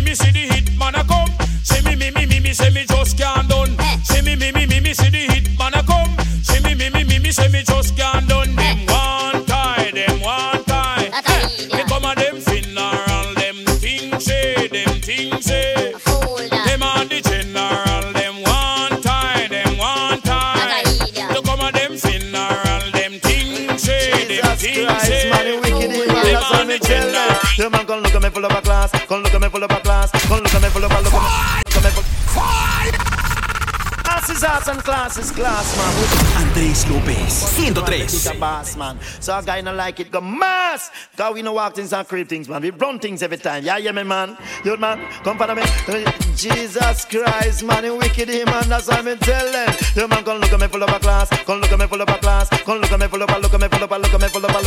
class 35.07 35.17
is 35.17 35.31
class, 35.31 35.77
man. 35.77 36.47
Andrés 36.47 36.85
López, 36.89 37.43
103. 37.57 38.01
It's 38.01 38.31
boss, 38.33 38.75
man. 38.75 38.99
So 39.19 39.37
a 39.37 39.41
guy 39.41 39.61
no 39.61 39.73
like 39.73 39.99
it, 40.01 40.11
go 40.11 40.19
mass. 40.19 40.91
Cause 41.15 41.33
we 41.33 41.41
no 41.41 41.53
walk 41.53 41.75
things 41.75 41.93
and 41.93 42.05
creep 42.07 42.27
things, 42.27 42.49
man. 42.49 42.61
We 42.61 42.71
run 42.71 42.99
things 42.99 43.23
every 43.23 43.37
time. 43.37 43.63
Yeah, 43.63 43.77
yeah, 43.77 43.93
me, 43.93 44.03
man. 44.03 44.37
You 44.65 44.75
man, 44.77 44.99
come 45.23 45.37
follow 45.37 45.55
me. 45.55 45.63
Jesus 46.35 47.05
Christ, 47.05 47.63
man, 47.63 47.85
you 47.85 47.95
wicked 47.95 48.27
him, 48.27 48.45
man. 48.47 48.67
That's 48.67 48.87
why 48.87 49.01
me 49.01 49.15
tell 49.15 49.51
them. 49.51 49.75
You 49.95 50.07
man, 50.07 50.23
come 50.23 50.41
look 50.41 50.51
at 50.51 50.59
me 50.59 50.67
full 50.67 50.83
of 50.83 50.89
a 50.89 50.99
class. 50.99 51.29
Come 51.45 51.61
look 51.61 51.71
at 51.71 51.79
me 51.79 51.87
full 51.87 52.01
of 52.01 52.09
a 52.09 52.17
class. 52.17 52.49
Come 52.49 52.81
look 52.81 52.91
at 52.91 52.99
me 52.99 53.07
full 53.07 53.21
of 53.21 53.29
a, 53.29 53.39
look 53.39 53.53
at 53.53 53.61
me 53.61 53.67
full 53.67 53.83
of 53.83 53.91
a, 53.91 53.97
look 53.97 54.13
at 54.13 54.21
me 54.21 54.27
full 54.27 54.45
of 54.45 54.51
a, 54.51 54.59
look 54.59 54.65
at 54.65 54.65
me 54.65 54.66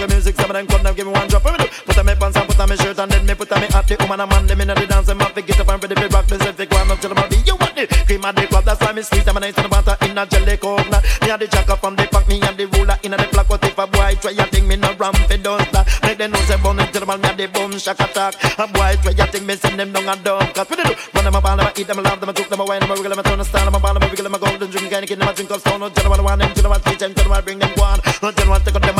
to 0.00 0.06
my 0.06 0.08
the 0.08 0.14
music, 0.14 0.36
some 0.36 0.50
of 0.50 0.56
them 0.56 0.66
come 0.66 0.82
to 0.82 0.94
give 0.94 1.06
me 1.06 1.12
one 1.12 1.28
drop. 1.28 1.42
Put 1.42 1.98
on 1.98 2.06
me 2.06 2.14
pants 2.14 2.36
and 2.36 2.48
put 2.48 2.60
on 2.60 2.68
me 2.68 2.76
shirt 2.76 2.98
and 2.98 3.10
then 3.10 3.26
me 3.26 3.34
put 3.34 3.52
on 3.52 3.60
me 3.60 3.66
hat. 3.68 3.86
The 3.86 3.96
woman 4.00 4.20
and 4.20 4.30
man, 4.30 4.46
them 4.46 4.60
inna 4.60 4.74
the 4.74 4.86
dance, 4.86 5.06
them 5.06 5.20
have 5.20 5.34
to 5.34 5.42
get 5.42 5.60
up 5.60 5.68
and 5.68 5.82
ready 5.82 5.94
to 5.94 6.08
rock. 6.08 6.26
They 6.26 6.38
say, 6.38 6.52
"Take 6.52 6.72
one 6.72 6.90
up 6.90 7.00
till 7.00 7.08
the 7.10 7.14
body." 7.14 7.36
You 7.44 7.56
want 7.56 7.74
the 7.76 7.86
cream 8.06 8.24
of 8.24 8.34
the 8.34 8.46
crop? 8.46 8.64
That's 8.64 8.80
why 8.80 8.92
me 8.92 9.02
sweet 9.02 9.26
and 9.26 9.34
me 9.36 9.40
nice 9.40 9.56
and 9.56 9.64
the 9.64 9.68
butter 9.68 9.96
in 10.04 10.18
a 10.18 10.24
jelly 10.26 10.56
coconut. 10.56 11.04
Me 11.22 11.30
and 11.30 11.40
the 11.40 11.46
jacker 11.46 11.76
from 11.76 11.96
the 11.96 12.04
pack, 12.08 12.28
me 12.28 12.40
and 12.40 12.56
the 12.56 12.66
ruler 12.66 12.96
in 13.02 13.12
the 13.12 13.26
flock. 13.28 13.48
What 13.50 13.64
if 13.64 13.78
a 13.78 13.86
boy 13.86 14.14
try 14.20 14.32
a 14.32 14.44
thing, 14.48 14.66
me 14.68 14.76
no 14.76 14.94
ramp 14.96 15.18
it 15.30 15.42
don't. 15.42 15.72
Make 16.02 16.18
them 16.18 16.30
know 16.32 16.40
say 16.48 16.56
bun 16.56 16.76
the 16.76 17.06
man 17.06 17.20
me 17.20 17.28
and 17.28 17.38
the 17.38 17.46
boom 17.48 17.72
shack 17.78 18.00
attack. 18.00 18.34
A 18.58 18.66
boy 18.66 18.96
try 19.02 19.12
a 19.12 19.24
thing, 19.28 19.44
me 19.44 19.56
send 19.56 19.78
them 19.78 19.92
down 19.92 20.08
a 20.08 20.16
dump. 20.16 20.54
Cause 20.54 20.68
they 20.68 20.76
do? 20.76 20.94
Run 21.14 21.24
them 21.24 21.34
a 21.34 21.40
ball, 21.40 21.56
them 21.56 21.66
a 21.66 21.72
eat 21.76 21.86
them, 21.86 21.98
a 21.98 22.02
love 22.02 22.20
them, 22.20 22.28
a 22.28 22.32
cook 22.32 22.48
them, 22.48 22.60
a 22.60 22.64
wine 22.64 22.80
them, 22.80 22.90
a 22.90 22.94
wiggle 22.94 23.10
them, 23.10 23.20
a 23.20 23.22
turn 23.22 23.40
a 23.40 23.44
style 23.44 23.64
them, 23.64 23.74
a 23.74 23.80
ball 23.80 23.94
them, 23.94 24.02
a 24.02 24.08
wiggle 24.08 24.24
them, 24.24 24.34
a 24.34 24.38
golden 24.38 24.70
drink, 24.70 24.88
kid 24.88 25.18
them, 25.18 25.28
a 25.28 25.32
drink 25.34 25.50
of 25.50 25.60
stone. 25.60 25.80
No 25.80 25.88
them 25.88 26.12
I 26.12 26.20
want 26.20 26.40
them, 26.40 26.52
them 26.54 26.70
what 26.70 26.84
teach 26.84 26.98
them, 26.98 27.12
them 27.12 27.28
what 27.28 27.44
bring 27.44 27.58
them 27.58 27.72
go 27.76 27.82
on. 27.84 28.00
No 28.22 28.30
them 28.30 28.48
what 28.48 28.64
take 28.64 28.74
up 28.74 28.82
the 28.82 28.92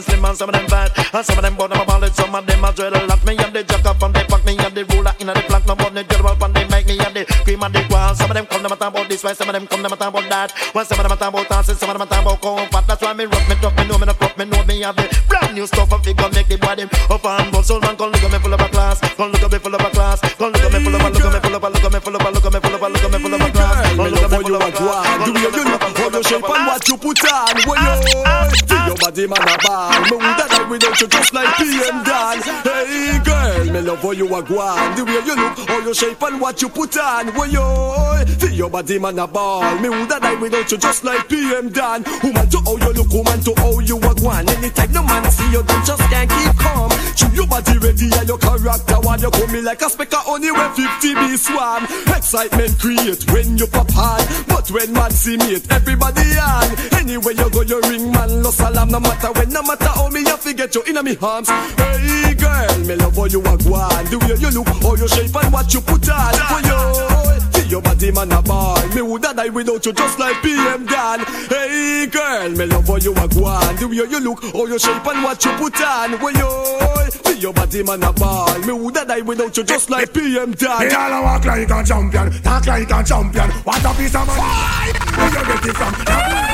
them 0.00 0.14
slim, 0.14 0.24
and 0.24 0.38
some 0.38 0.48
of 0.48 0.54
them 0.54 0.66
fat, 0.68 1.14
and 1.14 1.26
some 1.26 1.38
of 1.38 1.42
them 1.42 1.56
bottom 1.56 1.80
a 1.80 1.84
ballad, 1.84 2.14
some 2.14 2.34
of 2.34 2.46
them 2.46 2.64
a 2.64 2.72
dreadlock. 2.72 3.24
Me 3.26 3.36
and 3.36 3.52
the 3.54 3.62
jacker 3.64 3.94
from 3.94 4.12
the 4.12 4.24
pack, 4.28 4.44
me 4.44 4.56
and 4.56 4.74
the 4.74 4.84
ruler 4.84 5.14
in 5.20 5.26
the 5.26 5.34
flank, 5.48 5.66
no 5.66 5.74
more 5.76 5.90
the 5.90 6.04
general 6.04 6.36
pan 6.36 6.52
they 6.52 6.66
make 6.68 6.86
me 6.86 6.98
and 6.98 7.14
the 7.14 7.24
cream 7.44 7.62
and 7.62 7.74
the 7.74 7.84
wall. 7.90 8.14
Some 8.14 8.30
of 8.30 8.34
them 8.34 8.46
come 8.46 8.62
them 8.62 8.72
a 8.72 8.76
talk 8.76 8.92
about 8.92 9.08
this 9.08 9.22
way, 9.24 9.34
some 9.34 9.48
of 9.48 9.54
them 9.54 9.66
come 9.66 9.82
them 9.82 9.92
a 9.92 9.96
talk 9.96 10.08
about 10.08 10.28
that. 10.28 10.52
Well, 10.74 10.84
some 10.84 10.98
of 10.98 11.04
them 11.04 11.12
a 11.12 11.16
talk 11.16 11.32
about 11.32 11.48
dancing, 11.48 11.76
some 11.76 11.90
of 11.90 11.98
them 11.98 12.06
a 12.06 12.10
talk 12.10 12.22
about 12.22 12.40
comfort. 12.40 12.86
That's 12.86 13.02
why 13.02 13.12
me 13.12 13.24
rock 13.24 13.44
me 13.48 13.54
tough, 13.60 13.76
me 13.76 13.84
know 13.86 13.98
me 13.98 14.06
no 14.06 14.14
crop, 14.14 14.38
me 14.38 14.44
know 14.44 14.64
me 14.64 14.80
have 14.80 14.96
the 14.96 15.04
brand 15.28 15.54
new 15.54 15.66
stuff 15.66 15.92
of 15.92 16.04
figure 16.04 16.30
make 16.32 16.48
the 16.48 16.56
body 16.56 16.84
up 16.84 17.24
and 17.24 17.52
bust. 17.52 17.68
So 17.68 17.80
man, 17.80 17.96
come 17.96 18.12
look 18.12 18.22
at 18.22 18.32
me 18.32 18.38
full 18.38 18.54
of 18.54 18.60
a 18.60 18.68
class, 18.68 19.00
come 19.00 19.30
look 19.32 19.42
at 19.42 19.52
me 19.52 19.58
full 19.58 19.74
of 19.74 19.80
a 19.80 19.90
class, 19.90 20.20
come 20.36 20.52
look 20.52 20.64
at 20.64 20.72
me 20.72 20.78
full 20.80 20.94
of 20.94 21.02
a, 21.04 21.08
look 21.10 21.24
at 21.24 21.32
me 21.32 21.40
full 21.40 21.54
of 21.56 21.64
a, 21.64 21.68
look 21.68 21.84
at 21.84 21.92
me 21.92 22.00
full 22.00 22.16
of 22.16 22.24
a, 22.24 22.30
look 22.30 22.44
at 22.46 22.52
me 22.52 22.60
full 22.60 22.74
of 22.74 22.82
a, 22.82 22.88
look 22.88 23.04
at 23.04 23.12
me 23.12 23.18
full 23.20 23.34
of 23.34 23.40
a 23.40 23.50
class, 23.50 23.76
come 23.96 24.08
look 24.08 24.22
at 24.22 24.30
me 24.30 24.38
full 24.40 24.56
of 24.56 24.62
a 24.62 24.72
class. 24.72 25.39
What 26.80 26.88
you 26.88 26.96
put 26.96 27.32
on? 27.32 27.54
When 27.68 27.76
you 27.76 27.76
ah, 27.76 28.00
ah, 28.26 28.48
feel 28.66 28.78
ah. 28.78 28.86
your 28.86 28.96
body 28.96 29.26
man 29.26 29.42
a 29.42 29.56
ball. 29.60 30.00
Me 30.00 30.16
woulda 30.16 30.46
die 30.48 30.68
without 30.70 31.00
you 31.00 31.08
just 31.08 31.34
like 31.34 31.56
PM 31.56 32.04
Dan. 32.04 32.40
Hey 32.64 33.20
girl, 33.24 33.72
me 33.72 33.80
love 33.80 34.00
how 34.00 34.10
you 34.12 34.26
a 34.34 34.42
go 34.42 34.60
on. 34.60 34.96
The 34.96 35.04
way 35.04 35.20
you 35.20 35.36
look, 35.36 35.58
how 35.68 35.78
you 35.80 35.94
shape 35.94 36.22
and 36.22 36.40
what 36.40 36.62
you 36.62 36.68
put 36.68 36.96
on. 36.96 37.34
Way 37.36 37.48
yo, 37.50 38.24
feel 38.38 38.52
your 38.52 38.70
body 38.70 38.98
man 38.98 39.18
a 39.18 39.26
ball. 39.26 39.62
Me 39.80 39.88
woulda 39.88 40.20
die 40.20 40.40
without 40.40 40.70
you 40.70 40.78
just 40.78 41.04
like 41.04 41.28
PM 41.28 41.68
Dan. 41.68 42.04
Woman 42.22 42.48
to 42.48 42.58
how 42.64 42.76
you 42.76 42.92
look, 42.96 43.12
woman 43.12 43.40
to 43.44 43.52
how 43.60 43.78
you 43.80 43.96
a 43.98 44.14
go 44.14 44.28
on. 44.28 44.48
Anytime 44.48 44.92
no 44.92 45.02
man 45.02 45.30
see 45.30 45.50
you, 45.52 45.62
then 45.62 45.84
just 45.84 46.02
can't 46.08 46.30
keep 46.30 46.56
calm. 46.56 46.90
Chew 47.14 47.28
your 47.34 47.46
body 47.46 47.76
ready 47.78 48.08
and 48.16 48.28
your 48.28 48.38
character 48.38 48.96
while 49.04 49.20
you 49.20 49.30
come 49.30 49.52
me 49.52 49.60
like 49.60 49.82
a 49.82 49.90
speck 49.90 50.12
of 50.14 50.24
honey 50.24 50.50
when 50.50 50.70
50 50.72 51.14
be 51.14 51.36
swarm. 51.36 51.84
Excitement 52.16 52.78
create 52.78 53.30
when 53.32 53.58
you 53.58 53.66
pop 53.66 53.90
hard, 53.90 54.24
but 54.48 54.70
when 54.70 54.92
man 54.92 55.10
see 55.10 55.36
me, 55.36 55.60
it 55.60 55.70
everybody 55.70 56.24
on. 56.40 56.69
Anywhere 56.92 57.34
you 57.34 57.50
go, 57.50 57.62
you 57.62 57.80
ring 57.82 58.12
man, 58.12 58.42
no 58.42 58.50
salam, 58.50 58.88
no 58.88 59.00
matter 59.00 59.32
when, 59.32 59.50
no 59.50 59.62
matter 59.62 59.88
how 59.88 60.08
me, 60.08 60.22
I 60.26 60.36
forget 60.36 60.74
you 60.74 60.82
in 60.82 61.04
me 61.04 61.16
arms. 61.20 61.48
Hey 61.48 62.34
girl, 62.34 62.78
me 62.86 62.94
love 62.96 63.16
how 63.16 63.24
you 63.24 63.40
a 63.40 63.56
go. 63.58 63.88
The 64.10 64.18
way 64.18 64.36
you 64.38 64.50
look, 64.50 64.68
how 64.82 64.94
you 64.94 65.08
shape 65.08 65.34
and 65.34 65.52
what 65.52 65.72
you 65.74 65.80
put 65.80 66.08
on. 66.08 66.34
For 66.48 66.60
you, 66.66 67.70
your 67.70 67.80
body 67.80 68.10
man 68.10 68.32
a 68.32 68.42
ball. 68.42 68.80
Me 68.88 69.02
woulda 69.02 69.32
die 69.34 69.48
without 69.48 69.84
you 69.86 69.92
just 69.92 70.18
like 70.18 70.42
PM 70.42 70.86
Dan. 70.86 71.20
Hey 71.48 72.06
girl, 72.10 72.50
me 72.50 72.66
love 72.66 72.86
how 72.86 72.96
you 72.96 73.12
a 73.12 73.28
go. 73.28 73.58
The 73.78 73.86
way 73.88 73.96
you 73.96 74.20
look, 74.20 74.42
how 74.42 74.66
you 74.66 74.78
shape 74.78 75.06
and 75.06 75.22
what 75.22 75.44
you 75.44 75.52
put 75.52 75.80
on. 75.80 76.10
You, 76.10 77.10
feel 77.22 77.36
your 77.36 77.52
body 77.52 77.82
man 77.82 78.02
a 78.02 78.12
ball. 78.12 78.58
Me 78.60 78.72
woulda 78.72 79.04
die 79.04 79.20
without 79.20 79.56
you 79.56 79.64
just 79.64 79.88
like 79.88 80.12
PM 80.12 80.52
Dan. 80.52 80.88
Me 80.88 80.94
all 80.94 81.12
a 81.12 81.22
walk 81.22 81.44
like 81.44 81.70
a 81.70 81.84
champion, 81.84 82.30
talk 82.42 82.66
like 82.66 82.90
a 82.90 83.04
champion. 83.04 83.50
What 83.62 83.84
a 83.84 83.94
piece 83.94 84.14
of 84.14 84.26
money. 84.26 84.92
Where 85.16 85.28
you 85.28 85.46
get 85.46 85.66
it 85.66 85.76
from? 85.76 86.49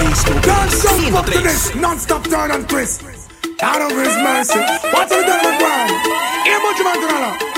Non-stop 0.00 1.12
up 1.14 1.26
to 1.26 1.38
this, 1.40 1.74
non-stop 1.74 2.24
turn 2.24 2.50
and 2.52 2.66
twist. 2.66 3.02
Out 3.60 3.82
of 3.82 3.90
his 3.90 4.16
mercy. 4.16 4.58
What's 4.94 5.14
the 5.14 5.22
devil 5.22 5.52
going? 5.58 5.88
Here 6.44 6.60
much 6.62 6.80
to 6.80 7.49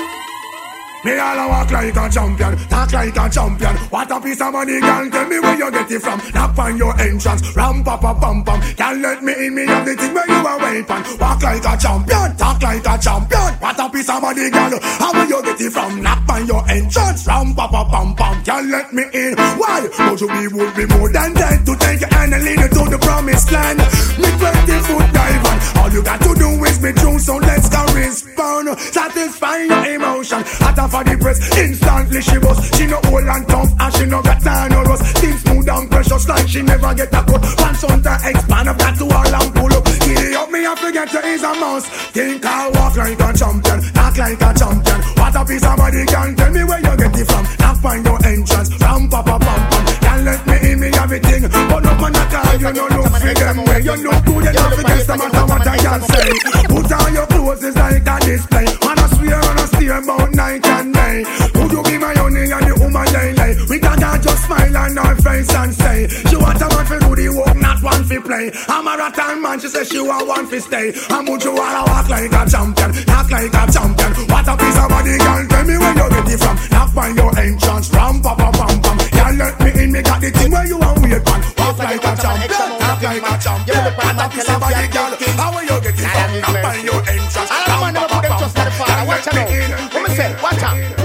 me 1.05 1.19
all 1.19 1.39
a 1.39 1.49
walk 1.49 1.71
like 1.71 1.97
a 1.97 2.09
champion, 2.09 2.57
talk 2.69 2.93
like 2.93 3.17
a 3.17 3.29
champion. 3.29 3.77
What 3.91 4.11
a 4.11 4.21
piece 4.21 4.41
of 4.41 4.53
money, 4.53 4.81
girl. 4.81 5.11
Tell 5.11 5.27
me 5.27 5.41
where 5.41 5.59
you 5.59 5.71
get 5.71 5.91
it 5.91 6.03
from. 6.03 6.21
Knock 6.33 6.59
on 6.59 6.77
your 6.77 7.01
entrance, 7.01 7.57
ram 7.57 7.83
pa 7.83 7.97
pa 7.97 8.15
pam 8.15 8.45
pam. 8.45 8.61
Can't 8.77 9.01
let 9.01 9.23
me 9.23 9.33
in, 9.47 9.55
me 9.55 9.67
have 9.67 9.85
the 9.85 9.97
thing 9.97 10.15
where 10.15 10.29
you 10.29 10.47
are 10.47 10.59
waiting. 10.61 11.19
Walk 11.19 11.43
like 11.43 11.65
a 11.65 11.77
champion, 11.77 12.37
talk 12.37 12.63
like 12.63 12.87
a 12.87 12.99
champion. 12.99 13.51
What 13.59 13.81
a 13.81 13.91
piece 13.91 14.09
of 14.09 14.23
money, 14.23 14.51
girl. 14.51 14.79
How 14.81 15.13
will 15.13 15.29
you 15.29 15.43
get 15.43 15.61
it 15.61 15.73
from? 15.73 16.03
Knock 16.03 16.29
on 16.29 16.47
your 16.47 16.63
entrance, 16.71 17.27
ram 17.27 17.55
pa 17.55 17.67
pa 17.69 17.83
pam 17.91 18.15
pam. 18.15 18.45
Can't 18.45 18.69
let 18.71 18.93
me 18.93 19.03
in. 19.13 19.35
Why? 19.59 19.89
You 20.23 20.29
be 20.29 20.47
would 20.55 20.77
be 20.77 20.87
more 20.87 21.11
than 21.11 21.35
dead 21.35 21.67
to 21.67 21.75
take 21.77 22.01
your 22.01 22.11
hand 22.15 22.33
and 22.33 22.45
lead 22.45 22.61
you 22.61 22.69
to 22.69 22.91
the 22.91 22.99
promised 22.99 23.51
land. 23.51 23.79
Me 24.23 24.31
20 24.39 24.73
foot 24.87 25.13
dive. 25.13 25.77
All 25.83 25.91
you 25.91 26.03
got 26.03 26.21
to 26.21 26.35
do 26.35 26.49
is 26.65 26.79
be 26.79 26.93
true, 26.93 27.19
so 27.19 27.39
let's 27.39 27.69
go 27.69 27.83
respond. 27.93 28.79
Satisfy 28.79 29.65
your 29.65 29.85
emotion. 29.95 30.45
For 30.93 31.03
the 31.05 31.17
press, 31.17 31.41
instantly 31.57 32.21
she 32.21 32.37
was. 32.37 32.61
She 32.77 32.85
no 32.85 33.01
old 33.09 33.25
and 33.25 33.49
tough, 33.49 33.73
and 33.81 33.95
she 33.97 34.05
no 34.05 34.21
got 34.21 34.43
time 34.43 34.69
no 34.73 34.83
rust. 34.85 35.17
Things 35.25 35.41
smooth 35.41 35.67
and 35.67 35.91
precious 35.91 36.29
like 36.29 36.47
she 36.47 36.61
never 36.61 36.93
get 36.93 37.09
a 37.09 37.25
cut. 37.25 37.41
Pants 37.57 37.85
on 37.85 38.03
the 38.03 38.13
expand 38.29 38.69
up 38.69 38.77
that 38.77 39.01
to 39.01 39.09
all 39.09 39.35
and 39.41 39.55
pull 39.57 39.73
up. 39.73 39.85
Giddy 40.05 40.37
up 40.37 40.51
me, 40.53 40.67
I 40.69 40.77
forget 40.77 41.09
you 41.11 41.21
is 41.33 41.43
a 41.43 41.55
mouse. 41.57 41.89
Think 42.13 42.45
I 42.45 42.69
walk 42.77 42.97
like 42.97 43.17
a 43.17 43.33
champion, 43.33 43.81
talk 43.97 44.19
like 44.21 44.37
a 44.37 44.51
champion. 44.53 45.01
What 45.17 45.33
a 45.33 45.43
piece 45.49 45.65
of 45.65 45.77
body 45.81 46.05
can 46.05 46.37
tell 46.37 46.53
me 46.53 46.63
where 46.63 46.85
you 46.85 46.97
get 47.01 47.17
it 47.17 47.25
from. 47.25 47.45
Knock 47.57 47.77
find 47.81 48.05
your 48.05 48.27
entrance, 48.27 48.69
ram 48.77 49.09
pa 49.09 49.23
pam 49.23 49.41
pam. 49.41 49.92
Let 50.25 50.47
me 50.47 50.71
in, 50.71 50.81
me 50.81 50.89
everything. 51.03 51.43
But 51.51 51.81
no 51.83 51.93
man 51.99 52.15
at 52.15 52.35
all, 52.35 52.55
you 52.55 52.73
no 52.73 52.87
look 52.95 53.11
for 53.11 53.35
them 53.35 53.65
way. 53.67 53.81
You 53.83 53.97
look 54.07 54.25
good, 54.25 54.45
don't 54.55 54.75
forget 54.75 55.09
no 55.09 55.17
matter 55.17 55.45
what 55.51 55.67
I 55.67 55.77
can 55.79 56.03
say. 56.03 56.31
Put 56.71 56.93
on 56.93 57.13
your 57.13 57.27
clothes, 57.27 57.65
it's 57.65 57.77
like 57.77 58.07
a 58.07 58.17
display. 58.23 58.67
Man, 58.87 58.99
I 59.03 59.07
swear 59.11 59.35
on 59.35 59.59
a 59.59 59.67
steer 59.67 59.99
about 59.99 60.31
night 60.35 60.67
and 60.67 60.95
day. 60.95 61.25
Would 61.59 61.73
you 61.73 61.83
be 61.83 61.99
my 61.99 62.15
honey 62.15 62.55
and 62.55 62.67
the 62.71 62.75
woman 62.79 63.07
lay 63.11 63.35
lay? 63.35 63.53
We 63.69 63.79
got 63.81 63.99
her 63.99 64.19
just 64.23 64.47
smile 64.47 64.77
on 64.77 64.97
her 64.97 65.17
face 65.17 65.51
and 65.55 65.75
say, 65.75 66.07
She 66.31 66.37
want 66.37 66.63
a 66.63 66.69
man 66.71 66.87
for 66.87 66.99
do 67.03 67.15
the 67.19 67.29
work, 67.35 67.57
not 67.59 67.83
one 67.83 68.05
for 68.05 68.21
play. 68.21 68.53
I'm 68.69 68.87
a 68.87 68.95
rattan 68.95 69.43
man, 69.43 69.59
she 69.59 69.69
say 69.69 69.83
she 69.83 70.01
want 70.01 70.29
one 70.29 70.47
for 70.47 70.61
stay. 70.61 70.95
And 71.11 71.29
would 71.29 71.43
you 71.43 71.55
wanna 71.55 71.83
walk 71.91 72.09
like 72.09 72.31
a 72.31 72.43
champion, 72.47 72.91
act 73.11 73.31
like 73.31 73.51
a 73.51 73.65
champion? 73.67 74.13
What 74.31 74.47
a 74.47 74.55
piece 74.55 74.79
of 74.79 74.87
body, 74.87 75.19
girl, 75.19 75.43
tell 75.51 75.65
me 75.67 75.77
where 75.83 75.95
you 75.99 76.09
get 76.15 76.31
it 76.31 76.39
from. 76.39 76.57
Knock 76.71 76.91
find 76.95 77.17
your 77.19 77.33
entrance, 77.39 77.91
ram 77.91 78.23
pa 78.23 78.35
pa 78.39 78.51
pam 78.55 78.79
pam. 78.83 79.12
Can't 79.23 79.39
let 79.39 79.55
me 79.61 79.85
in, 79.85 79.93
me 79.93 80.03
got 80.03 80.21
the 80.21 80.31
thing 80.33 80.51
where 80.51 80.67
you 80.67 80.79
want 80.79 80.99
wait 80.99 81.23
man. 81.23 81.41
Walk 81.55 81.79
like 81.79 82.03
a 82.03 82.11
champion, 82.19 82.83
act 82.83 83.03
like 83.07 83.23
a 83.23 83.35
champion. 83.39 83.95
What 83.95 84.19
a 84.19 84.27
piece 84.35 84.49
of 84.51 84.59
body, 84.59 84.89
girl, 84.91 85.15
how 85.39 85.55
will 85.55 85.63
you 85.63 85.79
get 85.79 85.95
it 85.95 86.11
from? 86.11 86.31
Knock 86.43 86.59
find 86.59 86.83
your 86.83 87.01
entrance, 87.07 87.51
I 87.55 87.63
don't 87.71 87.95
ram 87.95 88.09
pa 88.11 88.19
pa 88.19 88.51
pam 88.51 88.71
pam. 88.75 89.07
Can't 89.07 89.35
let 89.35 89.49
me 89.49 89.63
in, 89.63 89.71
What 89.95 90.09
me 90.09 90.17
say? 90.17 90.35
Watch 90.43 90.63
out. 90.65 91.02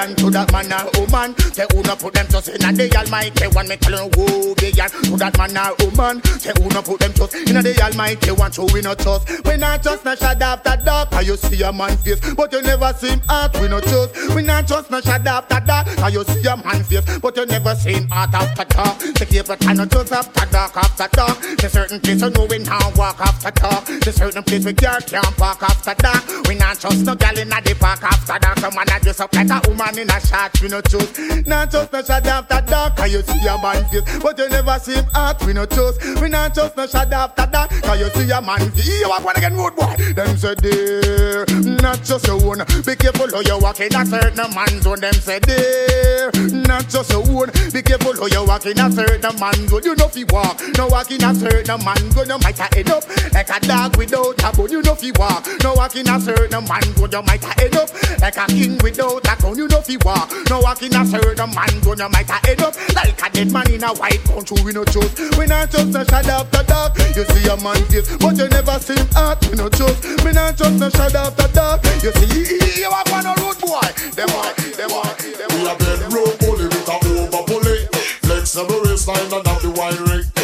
Be 0.00 0.06
unto 0.06 0.30
that 0.30 0.50
man 0.52 0.72
or 0.72 0.88
woman. 0.96 1.36
Say 1.52 1.66
who 1.72 1.82
no 1.82 1.94
put 1.94 2.14
them 2.14 2.26
trust 2.28 2.48
in 2.48 2.60
the 2.60 2.88
Almighty 2.96 3.46
one. 3.52 3.68
Me 3.68 3.76
tell 3.76 3.92
you 3.92 4.10
woe 4.16 4.54
be 4.56 4.72
unto 4.80 5.16
that 5.20 5.36
man 5.36 5.52
or 5.60 5.76
woman. 5.84 6.24
Say 6.40 6.52
who 6.56 6.72
no 6.72 6.80
put 6.80 7.00
them 7.00 7.12
trust 7.12 7.34
in 7.36 7.60
the 7.60 7.76
Almighty 7.84 8.32
one. 8.32 8.50
So 8.50 8.64
we 8.72 8.80
no 8.80 8.94
trust. 8.94 9.28
We 9.44 9.56
not 9.56 9.82
trust 9.82 10.04
no 10.06 10.14
shadow 10.14 10.56
after 10.56 10.76
dark. 10.84 11.12
How 11.12 11.20
you 11.20 11.36
see 11.36 11.60
a 11.62 11.70
man 11.72 11.98
face, 11.98 12.20
but 12.32 12.50
you 12.52 12.62
never 12.62 12.92
see 12.96 13.12
him 13.12 13.20
heart. 13.28 13.60
We 13.60 13.68
no 13.68 13.80
trust. 13.80 14.16
We 14.34 14.40
not 14.40 14.66
trust 14.66 14.90
no 14.90 15.00
shadow 15.02 15.44
after 15.44 15.60
dark. 15.60 15.88
How 16.00 16.08
you 16.08 16.24
see 16.24 16.48
a 16.48 16.56
man 16.56 16.82
face, 16.84 17.04
but 17.18 17.36
you 17.36 17.44
never 17.44 17.74
see 17.74 17.92
him 17.92 18.08
heart 18.08 18.32
after 18.32 18.64
dark. 18.64 19.00
Say 19.20 19.26
keep 19.26 19.50
it 19.52 19.66
and 19.68 19.76
not 19.76 19.90
just 19.90 20.12
after 20.12 20.46
dark 20.48 20.76
after 20.76 21.08
dark. 21.12 21.36
Say 21.60 21.68
certain 21.68 22.00
place 22.00 22.22
you 22.22 22.30
know 22.30 22.46
we 22.48 22.58
now 22.58 22.90
walk 22.96 23.20
after 23.20 23.50
dark. 23.50 23.84
Say 23.86 24.12
certain 24.12 24.44
place 24.44 24.64
we 24.64 24.72
can't 24.72 25.06
can't 25.06 25.36
park 25.36 25.62
after 25.62 25.92
dark. 26.00 26.24
We 26.48 26.54
not 26.54 26.80
trust 26.80 27.04
no 27.04 27.14
gal 27.14 27.36
in 27.36 27.50
the 27.50 27.76
park 27.78 28.02
after 28.02 28.38
dark. 28.38 28.58
Some 28.60 28.74
man 28.74 28.86
dress 29.02 29.20
up 29.20 29.34
like 29.34 29.50
a 29.50 29.60
woman 29.68 29.89
in 29.98 30.10
a 30.10 30.20
short. 30.26 30.60
We 30.60 30.68
no 30.68 30.80
trust. 30.80 31.18
Not 31.46 31.70
trust 31.70 31.92
no 31.92 32.02
shadow 32.02 32.30
after 32.30 32.60
dark. 32.66 32.98
How 32.98 33.04
you 33.06 33.22
see 33.22 33.46
a 33.46 33.56
man 33.58 33.84
face, 33.90 34.18
but 34.20 34.38
you 34.38 34.48
never 34.48 34.78
see 34.78 34.94
him 34.94 35.04
heart. 35.12 35.44
We 35.44 35.52
no 35.52 35.66
trust. 35.66 36.02
We 36.20 36.28
not 36.28 36.54
trust 36.54 36.76
no 36.76 36.86
shadow 36.86 37.16
after 37.16 37.46
dark. 37.46 37.70
How 37.84 37.94
you 37.94 38.08
see 38.10 38.30
a 38.30 38.40
man 38.40 38.70
face. 38.70 39.00
You 39.00 39.08
walk 39.08 39.24
one 39.24 39.36
again, 39.36 39.56
road 39.56 39.76
boy. 39.76 39.94
Them 40.14 40.36
say 40.36 40.54
there, 40.54 41.46
not 41.82 42.02
just 42.02 42.26
your 42.26 42.42
own. 42.44 42.58
Be 42.84 42.96
careful 42.96 43.30
how 43.30 43.40
you 43.40 43.58
walk 43.58 43.80
in 43.80 43.94
a 43.94 44.06
certain 44.06 44.54
man's 44.54 44.82
zone. 44.82 45.00
Them 45.00 45.14
say 45.14 45.38
there, 45.40 46.30
not 46.66 46.88
just 46.88 47.10
your 47.10 47.26
own. 47.30 47.50
Be 47.72 47.82
careful 47.82 48.16
how 48.16 48.26
you 48.26 48.46
walk 48.46 48.66
in 48.66 48.78
a 48.78 48.90
certain 48.90 49.40
man's 49.40 49.70
zone. 49.70 49.82
You 49.84 49.94
know 49.96 50.08
fi 50.08 50.24
walk, 50.30 50.60
no 50.76 50.88
walk 50.88 51.10
in 51.10 51.24
a 51.24 51.34
certain 51.34 51.84
man 51.84 52.10
go. 52.14 52.22
You 52.22 52.38
might 52.38 52.60
end 52.76 52.90
up 52.90 53.04
like 53.32 53.50
a 53.50 53.60
dog 53.66 53.96
without 53.96 54.42
a 54.42 54.56
bone. 54.56 54.70
You 54.70 54.82
know 54.82 54.94
fi 54.94 55.10
walk, 55.16 55.46
no 55.62 55.74
walk 55.74 55.96
in 55.96 56.08
a 56.08 56.20
certain 56.20 56.64
man 56.64 56.82
go. 56.96 57.06
You 57.10 57.22
might 57.22 57.60
end 57.60 57.76
up 57.76 57.90
like 58.20 58.36
a 58.36 58.46
king 58.46 58.78
without 58.82 59.26
a 59.26 59.36
crown. 59.36 59.56
You 59.56 59.68
know 59.68 59.79
fi 59.82 59.96
walk, 60.04 60.30
no 60.48 60.60
walk 60.60 60.82
in 60.82 60.94
a 60.94 61.04
certain 61.06 61.50
man 61.54 61.74
go. 61.82 61.94
You 61.94 62.08
might 62.08 62.28
a 62.28 62.38
end 62.48 62.62
up 62.62 62.74
like 62.94 63.20
a 63.20 63.28
dead 63.30 63.52
man 63.52 63.70
in 63.70 63.84
a 63.84 63.92
white 63.94 64.22
country. 64.24 64.56
We 64.64 64.72
no 64.72 64.84
trust, 64.84 65.18
we 65.36 65.46
not 65.46 65.70
trust 65.70 65.92
no 65.92 66.04
shadow 66.04 66.44
after 66.44 66.62
dark. 66.64 66.96
You 67.16 67.24
see 67.24 67.48
a 67.48 67.56
man 67.56 67.82
face, 67.88 68.08
but 68.16 68.36
you 68.36 68.48
never 68.48 68.78
see 68.78 68.96
him 68.96 69.08
heart. 69.12 69.40
We 69.48 69.56
no 69.56 69.68
trust, 69.68 70.04
we 70.24 70.32
not 70.32 70.56
trust 70.56 70.78
no 70.78 70.88
shadow 70.90 71.30
after 71.30 71.48
dark. 71.52 71.84
You 72.02 72.12
see, 72.12 72.80
you 72.80 72.90
walk 72.90 73.12
on 73.12 73.26
a 73.26 73.34
road 73.40 73.58
boy. 73.60 73.88
Them 74.16 74.28
boy, 74.28 74.52
them 74.76 74.88
boy, 74.90 75.10
them 75.36 75.48
We 75.54 75.68
a 75.68 75.74
bedroom 75.76 76.32
bully 76.40 76.66
with 76.68 76.88
a 76.88 76.96
over 77.00 77.44
bully. 77.46 77.86
Flexible 78.22 78.80
waistline 78.84 79.32
and 79.32 79.46
have 79.46 79.62
the 79.62 79.70
wiring. 79.70 80.24
Bedroom 80.24 80.39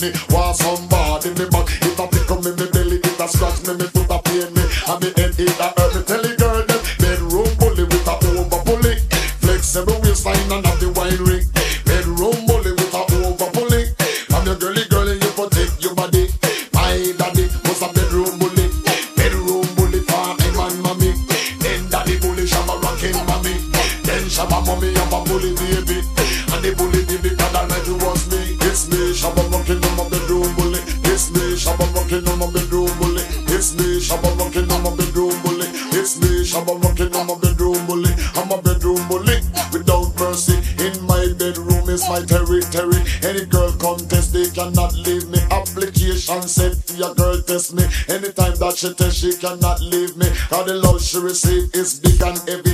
horny. 0.00 0.12
Want 0.30 0.56
somebody 0.56 1.30
me 1.30 1.48
back. 1.50 1.68
It 1.82 1.98
a 1.98 2.08
tickle 2.08 2.42
me, 2.42 2.50
me 2.52 2.70
belly. 2.70 2.96
It 2.96 3.20
a 3.20 3.28
scratch 3.28 3.66
me, 3.66 3.74
me 3.74 3.86
foot 3.86 4.10
a 4.10 4.22
pain 4.22 4.52
me. 4.54 4.62
And 4.88 5.02
me 5.02 5.12
head 5.16 5.38
it 5.38 5.79
she 49.20 49.36
cannot 49.36 49.80
leave 49.82 50.16
me. 50.16 50.26
Cause 50.48 50.64
the 50.64 50.74
love 50.76 51.02
she 51.02 51.18
receive 51.18 51.74
is 51.74 52.00
big 52.00 52.22
and 52.22 52.38
heavy. 52.48 52.69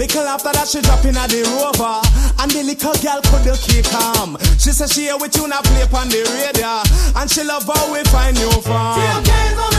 Little 0.00 0.26
after 0.28 0.50
that 0.52 0.66
she 0.66 0.80
drop 0.80 1.04
in 1.04 1.12
a 1.12 1.28
the 1.28 1.44
rover. 1.60 2.00
And 2.40 2.50
the 2.50 2.64
little 2.64 2.96
girl 3.04 3.20
couldn't 3.28 3.60
keep 3.60 3.84
calm 3.84 4.38
She 4.56 4.72
say 4.72 4.86
she 4.86 5.02
hear 5.12 5.18
we 5.20 5.28
tune 5.28 5.52
a 5.52 5.60
play 5.60 5.84
on 5.92 6.08
the 6.08 6.24
radio 6.40 6.80
And 7.20 7.28
she 7.30 7.44
love 7.44 7.68
how 7.68 7.92
we 7.92 8.00
find 8.08 8.32
you 8.38 8.50
from 8.64 9.69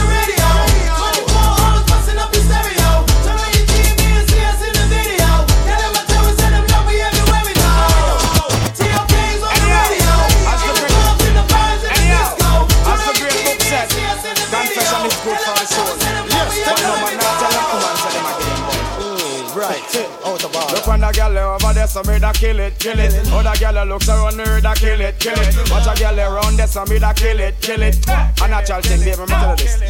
Look 20.82 20.88
when 20.88 21.00
the 21.00 21.12
girl 21.12 21.38
over 21.38 21.72
there, 21.72 21.86
so 21.86 22.02
me 22.02 22.18
da 22.18 22.32
kill 22.32 22.58
it, 22.58 22.76
kill 22.76 22.98
it. 22.98 23.14
Other 23.30 23.54
girl 23.60 23.86
looks 23.86 24.08
around 24.08 24.36
me, 24.36 24.60
da 24.60 24.74
kill 24.74 25.00
it, 25.00 25.16
kill 25.20 25.38
it. 25.38 25.70
Watch 25.70 25.86
a 25.86 25.94
girl 26.02 26.18
around 26.18 26.56
there, 26.56 26.66
so 26.66 26.84
me 26.86 26.98
da 26.98 27.12
kill 27.12 27.38
it, 27.38 27.60
kill 27.60 27.82
it. 27.82 28.04
A 28.08 28.48
natural 28.48 28.82
thing, 28.82 28.98
baby, 28.98 29.20
me 29.20 29.26
tell 29.28 29.50
you 29.50 29.56
this. 29.58 29.80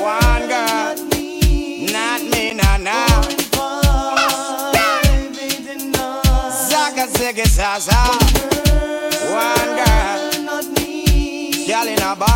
One 0.00 0.48
girl, 0.48 0.96
not 1.92 2.22
me, 2.32 2.54
nah, 2.54 2.78
nah. 2.78 3.22
Zaga, 6.48 7.06
ziggy, 7.12 7.44
zaza. 7.44 8.00
One 9.28 9.76
girl, 9.76 10.32
girl 11.66 11.88
in 11.88 12.00
a 12.00 12.16
banger. 12.16 12.33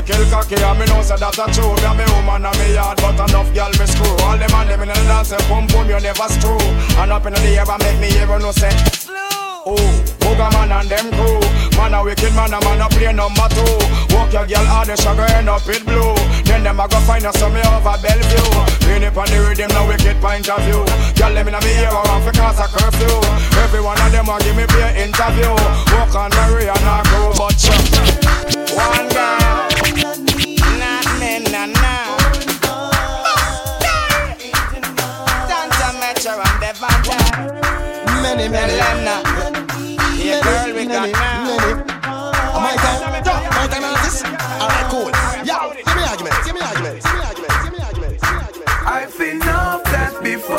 One 0.00 0.06
kill 0.06 0.30
cocky 0.30 0.56
and 0.56 0.78
me 0.78 0.86
know 0.86 1.02
say 1.02 1.16
that 1.16 1.36
a 1.36 1.44
true. 1.52 1.74
Me 1.76 1.84
a 1.84 1.92
me 1.94 2.04
woman 2.16 2.46
and 2.46 2.56
me 2.58 2.74
yard 2.74 2.96
but 3.00 3.18
enough 3.20 3.52
gal 3.52 3.70
me 3.76 3.86
screw. 3.86 4.16
All 4.24 4.36
them 4.36 4.54
and 4.54 4.68
them 4.68 4.82
in 4.82 4.88
the 4.88 4.94
dance 5.08 5.34
boom 5.48 5.66
boom 5.68 5.88
you 5.88 6.00
never 6.00 6.28
screw. 6.28 6.60
And 7.00 7.12
up 7.12 7.26
in 7.26 7.34
the 7.34 7.40
air 7.56 7.68
make 7.68 7.98
me 8.00 8.08
hear 8.08 8.26
no 8.38 8.52
say 8.52 8.72
Oh, 9.68 9.76
Booga 10.24 10.48
man 10.56 10.72
and 10.72 10.88
them 10.88 11.12
crew. 11.12 11.40
Man 11.76 11.92
a 11.92 12.00
wicked 12.00 12.32
man 12.32 12.52
a 12.52 12.58
man 12.64 12.80
a 12.80 12.88
play 12.88 13.12
number 13.12 13.48
two. 13.52 13.76
Walk 14.16 14.32
your 14.32 14.48
girl 14.48 14.64
hard 14.64 14.88
the 14.88 14.96
sugar 14.96 15.28
end 15.36 15.52
up 15.52 15.68
it 15.68 15.84
blue. 15.84 16.16
Then 16.48 16.64
them 16.64 16.80
a 16.80 16.88
go 16.88 16.96
find 17.04 17.26
us 17.28 17.36
some 17.36 17.52
me 17.52 17.60
over 17.60 17.96
Bellevue. 18.00 18.48
Lean 18.88 19.04
up 19.04 19.20
on 19.20 19.28
the 19.28 19.38
rhythm 19.44 19.68
no 19.76 19.84
wicked 19.84 20.16
point 20.24 20.48
of 20.48 20.64
view. 20.64 20.80
Girl 21.18 21.32
them 21.34 21.48
in 21.48 21.54
a 21.54 21.60
me 21.60 21.72
ear 21.76 21.92
I 21.92 22.00
want 22.08 22.24
for 22.24 22.32
cause 22.32 22.56
a 22.56 22.66
curfew. 22.72 23.16
Every 23.60 23.84
one 23.84 24.00
of 24.00 24.08
them 24.08 24.32
a 24.32 24.40
give 24.40 24.56
me 24.56 24.64
play 24.64 25.04
interview. 25.04 25.52
Walk 25.92 26.14
on 26.16 26.32
Maria 26.40 26.72
and 26.72 26.88
a 26.88 27.04
crew 27.04 27.28
but 27.36 27.58
you 27.60 27.76
One 28.72 29.08
girl 29.12 29.69
me 31.66 31.72
na 31.72 31.82
na 31.82 32.06
Dance 35.48 35.88
Metro 36.00 36.32
and 36.40 36.56
Devonta 36.62 37.18
Many, 38.22 38.48
many, 38.48 38.76
Yeah 40.24 40.40
girl 40.42 40.74
we 40.74 40.86
got 40.86 41.10
now 41.10 41.90
oh, 42.52 42.60
my 42.60 42.76
time, 42.76 43.12
my 43.12 43.66
time 43.66 43.84
artist. 43.84 44.24
Alright, 44.24 44.86
cool. 44.90 45.10
Yeah, 45.44 45.72
give 45.74 45.96
me 45.96 46.02
argument, 46.04 46.36
give 46.44 46.54
me 46.54 46.60
argument, 46.60 47.02
give 47.02 47.14
me 47.14 47.20
argument, 47.24 47.52
give 47.64 47.72
me 47.72 47.80
argument. 47.80 48.68
I've 48.86 49.12
seen 49.12 49.36
enough 49.36 49.84
dance 49.84 50.18
before, 50.20 50.56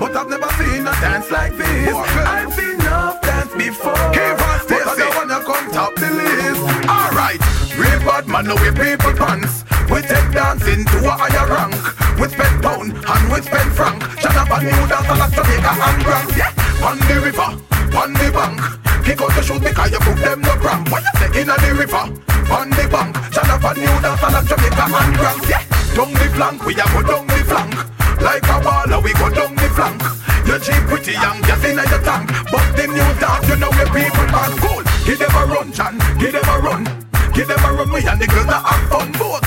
but 0.00 0.16
I've 0.16 0.28
never 0.28 0.50
seen 0.60 0.86
a 0.86 0.92
dance 1.00 1.30
like 1.30 1.56
this. 1.56 1.94
I've 1.94 2.52
seen 2.54 2.80
enough 2.80 3.20
dance 3.22 3.52
before, 3.54 3.92
but 3.92 4.86
I 4.86 4.94
don't 4.96 5.16
wanna 5.16 5.44
come 5.44 5.70
top 5.72 5.94
the 5.96 6.10
list. 6.10 6.60
Alright, 6.88 7.40
real 7.76 8.00
bad 8.00 8.28
man, 8.28 8.46
no 8.46 8.54
we 8.56 8.70
people 8.72 9.12
pants. 9.12 9.65
We 9.90 10.02
take 10.02 10.30
dancing 10.34 10.84
to 10.84 10.98
a 11.06 11.14
higher 11.14 11.46
rank. 11.46 11.78
We 12.18 12.26
spend 12.28 12.62
pound 12.62 12.90
and 12.90 13.24
we 13.30 13.38
spend 13.40 13.70
franc. 13.72 14.02
Jonathan 14.18 14.66
New 14.66 14.84
dance 14.90 15.06
a 15.06 15.14
lot 15.14 15.30
Jamaica 15.30 15.72
and 15.78 16.00
Grand. 16.02 16.28
Yeah, 16.34 16.50
on 16.82 16.98
the 17.06 17.16
river, 17.22 17.50
on 17.94 18.10
the 18.18 18.28
bank. 18.34 18.58
Kick 19.06 19.22
out 19.22 19.30
the 19.38 19.42
shoes 19.42 19.62
because 19.62 19.90
you 19.92 20.00
put 20.02 20.18
them 20.18 20.40
no 20.42 20.54
cramp. 20.58 20.90
What 20.90 21.06
you 21.06 21.14
say 21.22 21.30
in 21.40 21.46
the 21.46 21.70
river, 21.78 22.04
on 22.50 22.70
the 22.74 22.84
bank. 22.90 23.14
Jonathan 23.30 23.74
New 23.78 23.96
dance 24.02 24.22
a 24.22 24.28
lot 24.34 24.44
Jamaica 24.50 24.84
and 24.90 25.14
Grand. 25.14 25.42
Yeah, 25.46 25.62
down 25.94 26.10
the 26.10 26.26
flank, 26.34 26.58
we 26.66 26.72
a 26.74 26.84
go 26.90 27.00
down 27.06 27.26
the 27.30 27.40
flank. 27.46 27.74
Like 28.20 28.42
a 28.42 28.56
baller, 28.58 28.98
we 29.04 29.12
go 29.14 29.30
down 29.30 29.54
the 29.54 29.68
flank. 29.70 30.02
You 30.50 30.58
cheap 30.58 30.82
pretty 30.90 31.12
young, 31.14 31.38
just 31.46 31.62
in 31.62 31.78
your 31.78 32.02
tank. 32.02 32.26
But 32.50 32.66
the 32.74 32.90
new 32.90 33.10
dance, 33.22 33.46
you 33.46 33.56
know 33.56 33.70
where 33.70 33.90
people 33.94 34.26
man 34.34 34.50
cool. 34.58 34.82
Give 35.06 35.18
them 35.18 35.30
a 35.30 35.42
run, 35.46 35.70
Chan, 35.70 35.94
give 36.18 36.32
them 36.34 36.48
a 36.50 36.58
run. 36.58 36.82
Give 37.36 37.46
them 37.46 37.62
a 37.62 37.70
run, 37.70 37.92
we 37.92 38.00
and 38.02 38.18
the 38.18 38.26
girls 38.26 38.46
that 38.50 38.64
have 38.66 38.88
fun. 38.90 39.12
Both, 39.12 39.45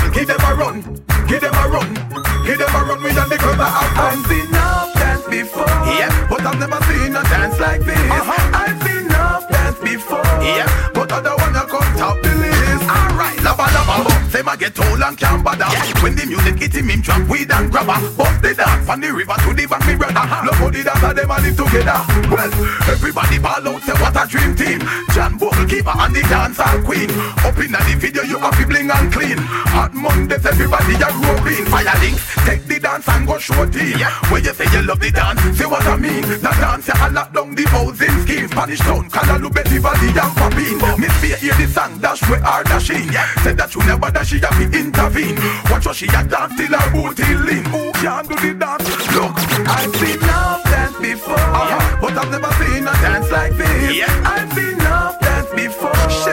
I've 4.00 4.26
seen 4.28 4.48
enough 4.48 4.94
dance 4.96 5.26
before, 5.28 5.68
yeah. 6.00 6.28
but 6.30 6.42
I've 6.42 6.60
never 6.60 6.80
seen 6.88 7.16
a 7.16 7.24
dance 7.24 7.60
like 7.60 7.82
this. 7.82 8.00
Uh-huh. 8.00 8.64
I've 8.64 8.80
seen 8.84 9.06
enough 9.06 9.50
dance 9.50 9.80
before, 9.80 10.24
yeah. 10.40 10.68
but 10.94 11.12
I 11.12 11.22
don't 11.22 11.40
wanna 11.40 11.66
come 11.68 11.90
top 12.00 12.16
the 12.24 12.32
list. 12.40 12.84
Alright, 12.88 13.44
lava 13.44 13.68
lava 13.76 14.04
bump, 14.04 14.10
uh-huh. 14.10 14.30
them 14.32 14.50
I 14.50 14.56
get 14.56 14.80
old 14.80 15.02
and 15.02 15.18
can't 15.18 15.44
bother. 15.44 15.68
Yeah. 15.68 16.04
When 16.04 16.16
the 16.16 16.26
music 16.26 16.60
hit 16.60 16.76
him, 16.76 16.90
him 16.90 17.02
drunk 17.02 17.30
weed 17.30 17.52
and 17.52 17.72
grabber. 17.72 18.00
Bust 18.16 18.42
the 18.42 18.56
dance 18.56 18.86
from 18.86 19.02
the 19.02 19.12
river 19.12 19.36
to 19.36 19.54
the 19.54 19.66
bank, 19.68 19.86
me 19.88 19.96
brother. 19.96 20.16
Uh-huh. 20.16 20.48
Love 20.48 20.56
how 20.56 20.70
the 20.70 20.84
dance 20.84 21.02
them 21.02 21.32
I 21.32 21.38
live 21.44 21.58
together. 21.58 22.00
Well, 22.32 22.52
everybody 22.88 23.40
ball 23.40 23.68
out, 23.68 23.82
say 23.84 23.96
what 24.00 24.16
a 24.16 24.24
dream 24.28 24.56
team. 24.56 24.80
John 25.12 25.38
Bogle 25.40 25.66
keeper 25.66 25.96
and 25.96 26.14
the 26.14 26.20
dancehall 26.28 26.84
queen. 26.84 27.10
Up 27.48 27.58
in 27.58 27.72
the 27.72 27.96
video, 27.98 28.24
you 28.24 28.38
have 28.40 28.58
to 28.60 28.68
bling 28.68 28.92
and 28.92 29.08
clean. 29.12 29.38
Hot 29.72 29.94
Mondays, 29.94 30.46
everybody 30.46 30.96
a 31.00 31.10
grow 31.16 31.40
green. 31.40 31.66
Fire 31.72 31.96
links, 32.04 32.24
take 32.44 32.66
the 32.68 32.80
dance 32.80 33.08
and 33.08 33.26
go 33.26 33.40
show 33.40 33.66
team. 33.72 33.96
When 34.28 34.44
you 34.44 34.54
say 34.54 34.68
you 34.76 34.84
love 34.84 35.00
the 35.00 35.12
dance, 35.12 35.40
say 35.58 35.66
what 35.66 35.86
I 35.88 35.96
mean. 35.96 36.22
The 36.28 36.52
dance, 36.60 36.88
you 36.88 36.94
a 37.00 37.08
lock 37.10 37.32
down 37.32 37.56
the 37.56 37.64
housing 37.72 38.20
scheme. 38.28 38.48
Spanish 38.52 38.80
town, 38.80 39.10
Callaloo, 39.10 39.54
Betty 39.54 39.78
Valley 39.80 40.12
and 40.12 40.34
Papine. 40.36 41.00
Miss 41.00 41.16
Fear 41.24 41.38
hear 41.38 41.56
the 41.56 41.68
song, 41.72 41.98
dash 42.00 42.22
where 42.30 42.44
are 42.44 42.64
dashing. 42.64 43.10
Said 43.44 43.56
that 43.58 43.74
you 43.74 43.82
never 43.88 44.12
dash, 44.12 44.28
she 44.28 44.40
have 44.40 44.52
to 44.60 44.66
intervene. 44.68 45.40
Watch 45.72 45.86
what 45.86 45.96
she 45.96 46.08
a 46.08 46.20
dance 46.28 46.54
till 46.60 46.76
her 46.76 46.88
booty 46.92 47.24
lean. 47.48 47.64
Who 47.72 47.92
can 48.04 48.28
do 48.28 48.36
the 48.36 48.54
dance? 48.60 48.92
Look, 49.16 49.36
I've 49.72 49.96
seen 49.96 50.20
enough 50.20 50.64
dance 50.68 51.00
before, 51.00 51.40
uh-huh. 51.40 51.98
but 52.02 52.18
I've 52.18 52.28
never 52.28 52.52
seen 52.60 52.84
a 52.84 52.94
dance 53.00 53.32
like 53.32 53.54
this. 53.56 53.96
Yeah. 53.96 54.24
I've 54.28 54.52
seen 54.54 54.69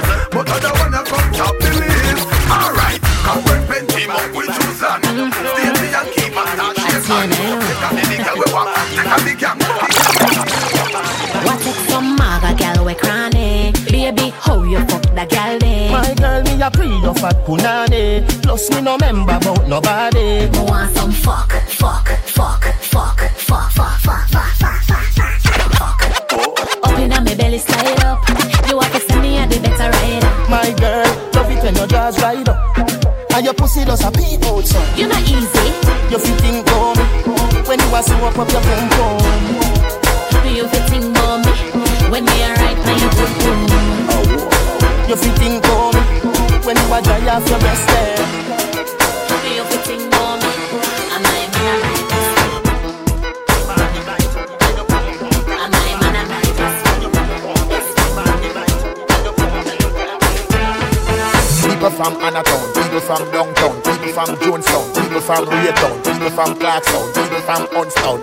before, 0.00 0.28
but 0.30 0.50
I 0.50 0.60
don't 0.60 0.78
wanna 0.78 1.02
come 1.04 1.32
top 1.32 1.54
the 1.58 1.70
list. 1.80 2.26
Alright, 2.50 3.00
come 3.24 3.42
when 3.44 3.60
pen 3.66 3.86
team 3.86 4.10
up 4.10 4.30
with 4.34 4.50
Susan. 4.56 5.00
Stacey 5.32 5.88
and 5.96 6.08
Keith 6.14 6.36
and 6.36 6.48
start 6.54 6.76
shaking. 6.76 7.30
Take 7.66 7.84
a 7.84 7.92
little 7.96 8.24
girl 8.24 8.36
we 8.40 8.46
want, 8.52 8.68
take 8.96 9.12
a 9.12 9.18
big 9.24 9.38
gang. 9.38 9.58
What 11.44 11.58
take 11.62 11.82
some 11.90 12.16
maga 12.16 12.54
gal 12.56 12.84
we 12.84 12.94
cranny? 12.94 13.72
Baby, 13.90 14.32
how 14.40 14.62
you 14.62 14.80
fuck 14.86 15.02
that 15.14 15.28
gal 15.30 15.58
day? 15.58 15.90
My 15.90 16.14
girl, 16.14 16.42
me 16.42 16.62
a 16.62 16.70
pre 16.70 16.88
your 16.88 17.14
fat 17.14 17.36
punani. 17.46 18.24
Plus 18.42 18.70
me 18.70 18.80
no 18.82 18.96
member 18.98 19.36
about 19.36 19.68
nobody. 19.68 20.48
Me 20.50 20.60
want 20.60 20.94
some 20.96 21.12
fuck, 21.12 21.52
fuck, 21.68 22.08
fuck, 22.08 22.64
fuck, 22.64 22.64
fuck, 22.80 23.30
fuck, 23.34 23.70
fuck, 23.70 23.70
fuck, 23.70 24.00
fuck, 24.00 24.28
fuck, 24.28 24.45
bars 32.06 32.22
ride 32.22 32.48
up. 32.48 32.78
And 33.34 33.44
your 33.44 33.54
pussy 33.54 33.84
does 33.84 34.04
a 34.04 34.10
pee 34.10 34.38
out, 34.44 34.64
son. 34.64 34.98
You're 34.98 35.08
not 35.08 35.22
easy. 35.22 35.66
Your 36.10 36.20
fitting 36.20 36.62
bomb. 36.64 36.98
When 37.66 37.80
you 37.80 37.94
are 37.94 38.02
so 38.02 38.14
up 38.26 38.38
up 38.38 38.50
your 38.50 38.62
boom 38.62 38.88
boom. 38.94 39.18
You 40.56 40.68
fitting 40.68 41.12
me 41.12 41.52
When 42.10 42.24
me 42.24 42.38
right 42.62 42.78
now 42.86 42.96
you 43.02 43.10
boom 43.16 43.32
boom. 43.42 43.88
Your 45.08 45.16
fitting 45.16 45.60
bomb. 45.60 45.96
When 46.64 46.76
you 46.76 46.92
are 46.94 47.02
dry 47.02 47.28
off 47.28 47.48
your 47.48 47.58
breast 47.58 47.86
there. 47.88 48.55
From 65.26 65.44
Raytown, 65.46 65.96
people 66.04 66.30
from 66.30 66.54
Clarkstown, 66.54 67.06
people 67.12 67.40
from 67.42 67.66
Unstown. 67.74 68.22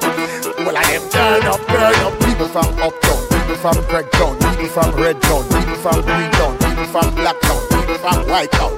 All 0.64 0.78
of 0.78 0.88
them 0.88 1.10
turn 1.12 1.44
up, 1.44 1.60
turn 1.68 1.96
up. 2.00 2.14
People 2.24 2.48
from 2.48 2.66
Uptown, 2.80 3.20
people 3.28 3.56
from 3.60 3.76
Craigtown, 3.92 4.40
people 4.40 4.68
from 4.68 4.92
Redtown, 4.96 5.44
people 5.52 5.76
from 5.84 6.02
Greentown, 6.02 6.58
people 6.60 6.86
from 6.86 7.08
Blacktown, 7.20 7.73
from 8.00 8.24
Whitetown. 8.28 8.72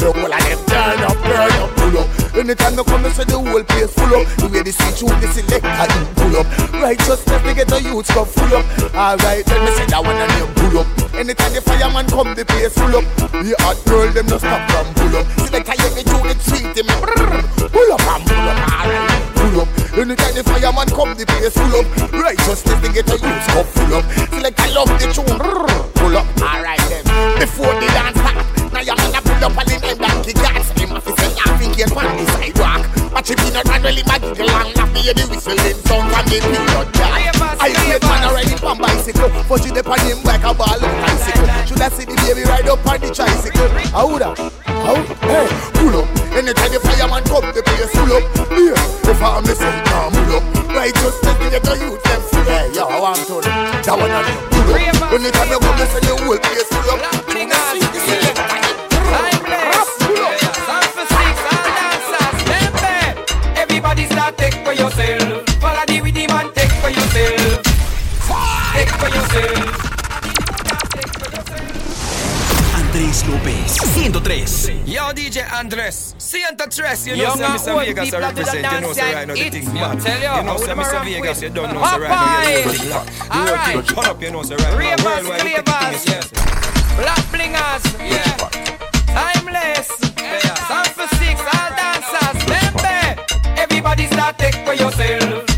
The 0.00 0.08
whole 0.12 0.32
of 0.32 0.40
them 0.40 0.60
turn 0.66 1.00
up, 1.04 1.16
turn 1.22 1.52
up, 1.60 1.70
pull 1.76 1.98
up. 2.00 2.08
Anytime 2.34 2.74
you 2.74 2.84
come, 2.84 3.04
you 3.04 3.10
see 3.10 3.24
the 3.24 3.38
whole 3.38 3.64
place 3.64 3.92
full 3.92 4.14
up. 4.16 4.24
The 4.40 4.46
way 4.48 4.62
the 4.62 4.72
switch 4.72 5.02
out, 5.04 5.16
the 5.20 5.28
selector 5.28 5.86
you 5.92 6.04
pull 6.16 6.34
up. 6.40 6.46
Righteousness, 6.72 7.42
they 7.42 7.54
get 7.54 7.68
the 7.68 7.78
youth 7.82 8.08
come 8.08 8.26
full 8.26 8.54
up. 8.56 8.64
Alright, 8.94 9.44
let 9.46 9.60
me 9.60 9.70
say 9.76 9.86
that 9.90 10.00
one 10.00 10.16
and 10.16 10.30
them 10.30 10.48
pull 10.56 10.80
up. 10.80 10.88
Anytime 11.14 11.52
the 11.52 11.60
fireman 11.60 12.06
come, 12.08 12.32
the 12.34 12.44
place 12.44 12.72
full 12.74 12.96
up. 12.96 13.04
The 13.34 13.52
hot 13.60 13.76
girl, 13.84 14.08
them 14.08 14.26
no 14.26 14.38
stop 14.38 14.62
from 14.70 14.88
pull 14.94 15.14
up. 15.20 15.26
Selector, 15.44 15.76
you 15.76 15.88
get 16.00 16.06
you 16.08 16.20
the 16.24 16.36
treat 16.48 16.68
them. 16.74 16.88
Pull 17.70 17.90
up 17.92 18.02
and 18.08 18.22
pull 18.24 18.46
up, 18.48 18.58
alright. 18.72 19.20
Pull 19.36 19.60
up. 19.60 19.68
Anytime 19.98 20.34
the 20.34 20.42
fireman 20.46 20.88
come, 20.94 21.12
the 21.18 21.26
place 21.26 21.52
full 21.52 21.74
up. 21.76 21.86
Righteousness, 22.14 22.78
they 22.80 22.90
get 22.94 23.06
the 23.06 23.18
youth 23.20 23.46
come 23.52 23.68
full 23.68 23.92
up. 24.00 24.04
Selector, 24.32 24.68
love 24.72 24.90
the 24.96 25.06
tune. 25.12 25.38
Pull 25.98 26.16
up, 26.16 26.26
alright 26.40 26.80
then. 26.88 27.04
Before 27.36 27.74
the 27.76 27.86
dance 27.92 28.16
start, 28.16 28.38
I 28.80 28.82
am 28.84 28.98
and 28.98 29.14
I 29.14 29.20
pull 29.20 29.44
up 29.44 29.58
all 29.58 29.64
and 29.68 29.82
them 29.82 29.98
donkey 29.98 30.32
guards. 30.32 30.70
Him 30.70 30.92
off 30.92 31.04
his 31.04 31.18
head, 31.18 31.36
I 31.44 31.58
think 31.58 31.74
he's 31.76 31.92
on 31.92 32.16
the 32.16 32.24
sidewalk. 32.32 32.99
Watch 33.12 33.30
him 33.30 33.38
in 33.42 33.56
a 33.56 33.62
run, 33.66 33.82
really 33.82 34.02
my 34.06 34.18
giggle 34.18 34.50
and 34.50 34.70
laugh. 34.76 34.90
Hear 34.96 35.14
the 35.14 35.26
whistling 35.26 35.58
sound 35.82 36.12
from 36.12 36.24
the 36.30 36.38
period. 36.38 36.88
I 37.60 37.68
see 37.74 37.92
a 37.92 37.98
man 38.06 38.24
already 38.24 38.54
on 38.64 38.78
bicycle, 38.78 39.30
but 39.48 39.58
she 39.62 39.70
dip 39.70 39.88
on 39.88 39.98
him 40.00 40.22
like 40.24 40.44
a 40.46 40.54
ball 40.54 40.78
of 40.78 40.92
bicycle. 41.02 41.48
Should 41.66 41.82
I 41.82 41.88
see 41.90 42.06
the 42.06 42.16
baby 42.22 42.44
ride 42.46 42.68
up 42.68 42.86
on 42.86 43.00
the 43.00 43.10
tricycle? 43.12 43.68
How 43.90 44.16
da? 44.16 44.34
How? 44.64 44.96
Hey, 45.26 45.48
pull 45.76 46.00
up. 46.00 46.08
Anytime 46.32 46.70
the 46.72 46.80
fireman 46.80 47.24
come, 47.26 47.48
the 47.50 47.60
place 47.60 47.90
full 47.92 48.12
up. 48.14 48.24
Yeah, 48.54 48.78
the 49.04 49.12
farmer 49.18 49.54
say, 49.58 49.74
come 49.90 50.12
pull 50.14 50.36
up. 50.38 50.44
Righteousness, 50.70 51.36
the 51.36 51.74
youth 51.82 52.02
them 52.06 52.20
full 52.30 52.46
up. 52.46 52.72
Yo, 52.72 52.84
I'm 52.88 53.20
told 53.26 53.44
that 53.44 53.90
one 53.90 54.08
them 54.08 54.24
pull 54.54 54.70
up. 54.70 55.12
Anytime 55.12 55.50
you 55.50 55.58
come, 55.58 55.76
they 55.76 55.88
say 55.90 56.00
the 56.06 56.14
whole 56.14 56.38
place 56.38 56.68
full 56.70 56.88
up. 56.94 57.00
Tune 57.26 57.50
a 57.50 57.58
sing, 57.74 57.84
the 57.90 58.89
yourself. 65.94 65.98
Follow 65.98 65.98
the 65.98 66.00
rhythm 66.02 66.30
and 66.36 66.54
take 66.54 66.72
for 66.72 66.90
yourself. 66.90 67.62
Take 68.74 68.90
for 68.90 69.08
yourself. 69.08 69.86
Andrés 72.74 73.22
López, 73.26 73.78
103. 73.96 74.82
Yo, 74.84 75.12
DJ 75.12 75.42
Andres, 75.52 76.14
Santa 76.18 76.66
Tres, 76.68 77.06
you 77.06 77.14
Young 77.14 77.38
know, 77.38 77.46
and 77.46 77.60
say 77.60 77.70
old 77.72 77.82
Mr. 77.82 77.86
Vegas 77.86 78.04
people 78.04 78.24
I 78.24 78.28
at 78.28 78.34
the 78.34 78.42
represent, 78.42 78.72
you 78.72 78.80
know, 78.80 78.92
say 78.92 79.14
right 79.14 79.26
now 79.28 79.34
the 79.34 79.40
dance 79.40 79.54
things 79.54 79.66
site, 79.66 79.74
mad. 79.74 79.94
it's- 79.96 80.04
tell 80.04 80.18
you, 80.20 80.36
You 80.38 80.42
know, 80.44 80.52
who 80.52 80.58
say 80.58 80.66
them 80.66 80.78
Mr. 80.78 80.92
around 80.92 81.04
Vegas, 81.04 81.36
with? 81.36 81.42
you 81.42 81.48
don't 81.50 81.74
know, 81.74 81.84
say 81.84 81.98
right 82.00 82.08
now 82.10 82.16
Popeye. 82.16 82.50
you're 82.50 82.72
the 82.72 82.84
black. 82.86 83.06
The 83.06 83.12
whole 83.30 83.48
Alright. 83.48 83.86
thing 83.86 83.96
turn 83.96 84.06
up, 84.10 84.22
you 84.22 84.30
know, 84.30 84.42
say 84.42 84.56
right 84.56 84.70
now. 84.70 84.78
Ravers, 84.78 85.04
Worldwide, 85.04 85.42
we 85.44 85.50
take 85.50 85.64
the 85.64 85.72
thing 85.72 85.94
is 85.94 86.06
yes. 86.06 86.30
Black 86.98 87.24
blingers, 87.30 87.84
yeah. 88.10 88.36
Timeless, 89.14 89.88
yeah. 90.18 90.54
Sound 90.68 90.88
for 90.88 91.08
six, 91.16 91.40
all 91.40 91.70
dancers, 91.78 92.36
remember. 92.44 93.22
Everybody 93.56 94.06
start 94.06 94.38
take 94.38 94.56
for 94.66 94.74
yourself. 94.74 95.49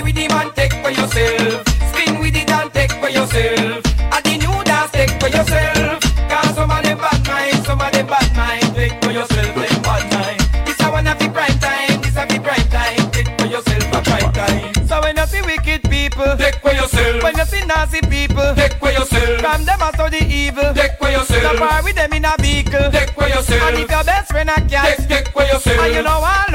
Follow 0.00 0.12
the 0.12 0.20
rhythm 0.20 0.38
and 0.38 0.54
take 0.56 0.72
for 0.72 0.90
yourself. 0.90 1.68
Spin 1.92 2.20
with 2.20 2.36
it 2.36 2.50
and 2.50 2.72
take 2.72 2.92
for 2.92 3.08
yourself. 3.10 3.84
At 4.12 4.24
the 4.24 4.36
new 4.38 4.64
dance, 4.64 4.90
take 4.92 5.10
for 5.20 5.28
yourself. 5.28 6.00
Cause 6.28 6.54
some 6.54 6.70
of 6.70 6.82
them 6.82 6.98
bad 6.98 7.26
mind, 7.26 7.64
some 7.64 7.80
of 7.80 7.92
them 7.92 8.06
bad 8.06 8.36
mind. 8.36 8.74
Take 8.74 8.96
for 9.04 9.10
yourself, 9.10 9.54
them 9.54 9.82
bad 9.82 10.04
mind. 10.12 10.66
This 10.66 10.80
a 10.80 10.90
one 10.90 11.06
of 11.06 11.18
the 11.18 11.28
prime 11.28 11.58
time, 11.60 12.00
this 12.00 12.16
a 12.16 12.24
the 12.26 12.38
prime 12.40 12.68
time. 12.72 13.10
Take 13.12 13.30
for 13.40 13.46
yourself 13.46 13.84
a 13.92 14.00
prime 14.02 14.32
time. 14.32 14.88
So 14.88 15.00
when 15.02 15.16
you 15.16 15.26
see 15.26 15.42
wicked 15.42 15.82
people, 15.90 16.36
take 16.36 16.56
for 16.56 16.72
yourself. 16.72 17.22
When 17.22 17.36
you 17.36 17.44
see 17.44 17.64
nasty 17.66 18.00
people, 18.08 18.54
take 18.54 18.74
for 18.80 18.90
yourself. 18.90 19.40
From 19.40 19.64
them 19.64 19.82
of 19.82 19.96
the 19.96 20.22
evil, 20.24 20.72
take 20.74 20.96
for 20.98 21.10
yourself. 21.10 21.42
So 21.42 21.58
far 21.58 21.82
with 21.84 21.96
them 21.96 22.12
in 22.12 22.24
a 22.24 22.34
vehicle, 22.40 22.90
take 22.90 23.10
for 23.12 23.28
yourself. 23.28 23.62
And 23.68 23.78
if 23.84 23.90
your 23.90 24.04
best 24.04 24.32
friend 24.32 24.48
a 24.48 24.56
cat, 24.64 24.96
take, 24.96 25.08
take 25.08 25.28
for 25.28 25.44
yourself. 25.44 25.78
And 25.80 25.94
you 25.94 26.02
know 26.02 26.20
I 26.24 26.49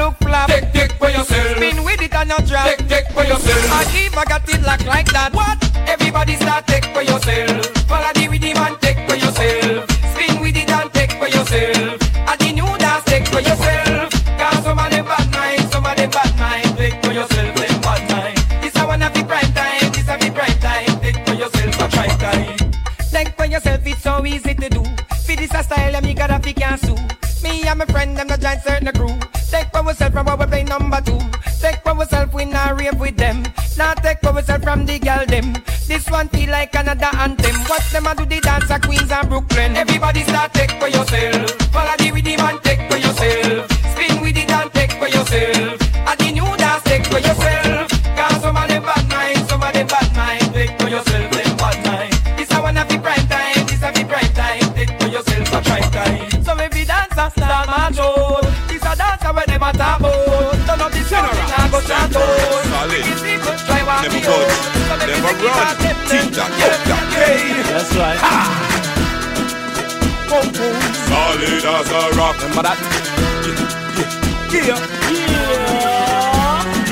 Spin 2.26 2.36
with 2.36 2.38
it 2.38 2.38
and 2.38 2.40
you 2.40 2.46
drop, 2.46 2.66
take, 2.66 2.88
take 2.88 3.06
for 3.12 3.24
yourself. 3.24 3.72
And 3.72 3.88
if 3.94 4.16
I 4.16 4.24
got 4.24 4.48
it 4.48 4.62
locked 4.62 4.86
like 4.86 5.06
that, 5.12 5.32
what? 5.32 5.58
Everybody 5.88 6.36
start 6.36 6.66
take 6.66 6.84
for 6.86 7.02
yourself. 7.02 7.75
Now 33.76 33.92
take 33.94 34.24
ourselves 34.24 34.64
from 34.64 34.86
the 34.86 34.98
girl 34.98 35.26
them. 35.26 35.52
This 35.86 36.08
one 36.10 36.28
feel 36.28 36.50
like 36.50 36.74
another 36.74 37.10
anthem. 37.18 37.56
What 37.66 37.84
them 37.92 38.06
a 38.06 38.14
do 38.14 38.24
the 38.24 38.40
dance 38.40 38.70
at 38.70 38.82
Queens 38.82 39.10
and 39.10 39.28
Brooklyn. 39.28 39.76
Everybody 39.76 40.22
start 40.22 40.54
take 40.54 40.70
for 40.80 40.88
yourself. 40.88 41.65
I'ma 65.26 65.50
run. 65.58 65.76
Ginger, 66.08 66.48
Yoga, 66.60 66.98
Kane. 67.12 67.66
That's 67.66 67.92
right. 67.96 68.20
Solid 71.08 71.64
as 71.64 71.90
a 71.90 72.16
rock. 72.18 72.36
Remember 72.42 72.62
that? 72.62 72.78
Yeah, 74.52 74.66
yeah. 74.66 74.80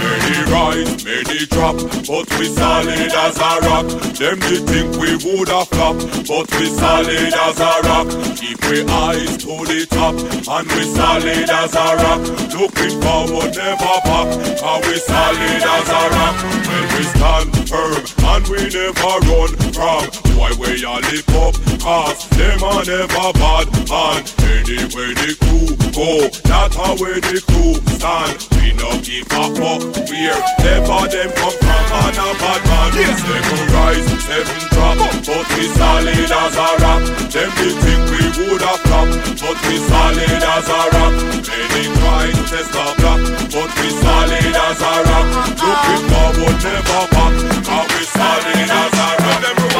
Many 0.01 0.41
rise, 0.51 1.05
many 1.05 1.24
drop, 1.47 1.76
but 2.07 2.26
we 2.39 2.47
solid 2.47 3.12
as 3.12 3.37
a 3.39 3.53
rock. 3.66 3.87
Them 4.18 4.39
they 4.41 4.61
think 4.62 4.97
we 5.01 5.16
woulda 5.24 5.64
flop, 5.66 5.97
but 6.28 6.47
we 6.59 6.66
solid 6.70 7.35
as 7.35 7.61
a 7.61 7.72
rock. 7.89 8.09
Keep 8.39 8.61
we 8.70 8.85
eyes 8.87 9.37
to 9.43 9.55
the 9.66 9.87
top, 9.91 10.14
and 10.14 10.66
we 10.72 10.82
solid 10.95 11.51
as 11.51 11.74
a 11.74 11.89
rock. 12.03 12.22
Looking 12.55 13.01
forward, 13.03 13.51
never 13.57 13.95
back, 14.07 14.28
and 14.62 14.80
we 14.87 14.97
solid 14.99 15.62
as 15.74 15.89
a 15.89 16.03
rock. 16.14 16.37
When 16.68 16.85
we 16.95 17.03
stand 17.12 17.51
firm, 17.68 18.05
and 18.30 18.45
we 18.49 18.61
never 18.70 19.14
run 19.28 19.53
from. 19.74 20.05
Why 20.39 20.51
we 20.59 20.85
all 20.85 21.01
live 21.01 21.28
up, 21.43 21.55
cause 21.80 22.28
them 22.30 22.62
are 22.62 22.85
never 22.85 23.28
bad. 23.35 23.66
And 23.91 24.24
anywhere 24.41 25.14
the 25.18 25.37
crew 25.43 25.74
go, 25.93 26.28
that's 26.49 26.76
how 26.76 26.97
where 26.97 27.20
the 27.20 27.43
crew 27.49 27.74
stand. 27.97 28.39
We 28.57 28.72
no 28.74 28.91
give 29.03 29.26
a 29.30 29.45
fuck 29.55 30.09
where 30.09 30.45
ever 30.74 31.09
them 31.25 31.33
come 31.37 31.57
from. 31.57 31.85
And 31.95 32.18
a 32.18 32.29
bad 32.37 32.61
man, 32.68 32.93
yeah. 32.99 33.16
seven 33.16 33.61
rise, 33.72 34.09
seven 34.25 34.61
drop, 34.72 34.99
but 35.25 35.47
we 35.57 35.64
solid 35.72 36.31
as 36.31 36.57
a 36.57 36.68
rock. 36.83 37.03
Them 37.33 37.51
they 37.57 37.72
think 37.81 38.03
we 38.12 38.22
woulda 38.37 38.72
flop, 38.85 39.09
but 39.41 39.59
we 39.64 39.77
solid 39.89 40.45
as 40.53 40.68
a 40.68 40.81
rock. 40.95 41.14
Many 41.49 41.85
try 41.97 42.27
to 42.35 42.43
test 42.51 42.75
our 42.77 42.93
block, 43.01 43.20
but 43.53 43.70
we 43.79 43.89
solid 44.03 44.57
as 44.68 44.81
a 44.81 44.93
rock. 45.09 45.27
Looking 45.64 46.05
forward, 46.11 46.59
never 46.64 47.05
back, 47.14 47.35
cause 47.64 47.89
we 47.95 48.05
solid 48.05 48.70
as 48.70 48.99
a 48.99 49.09
rock. 49.22 49.74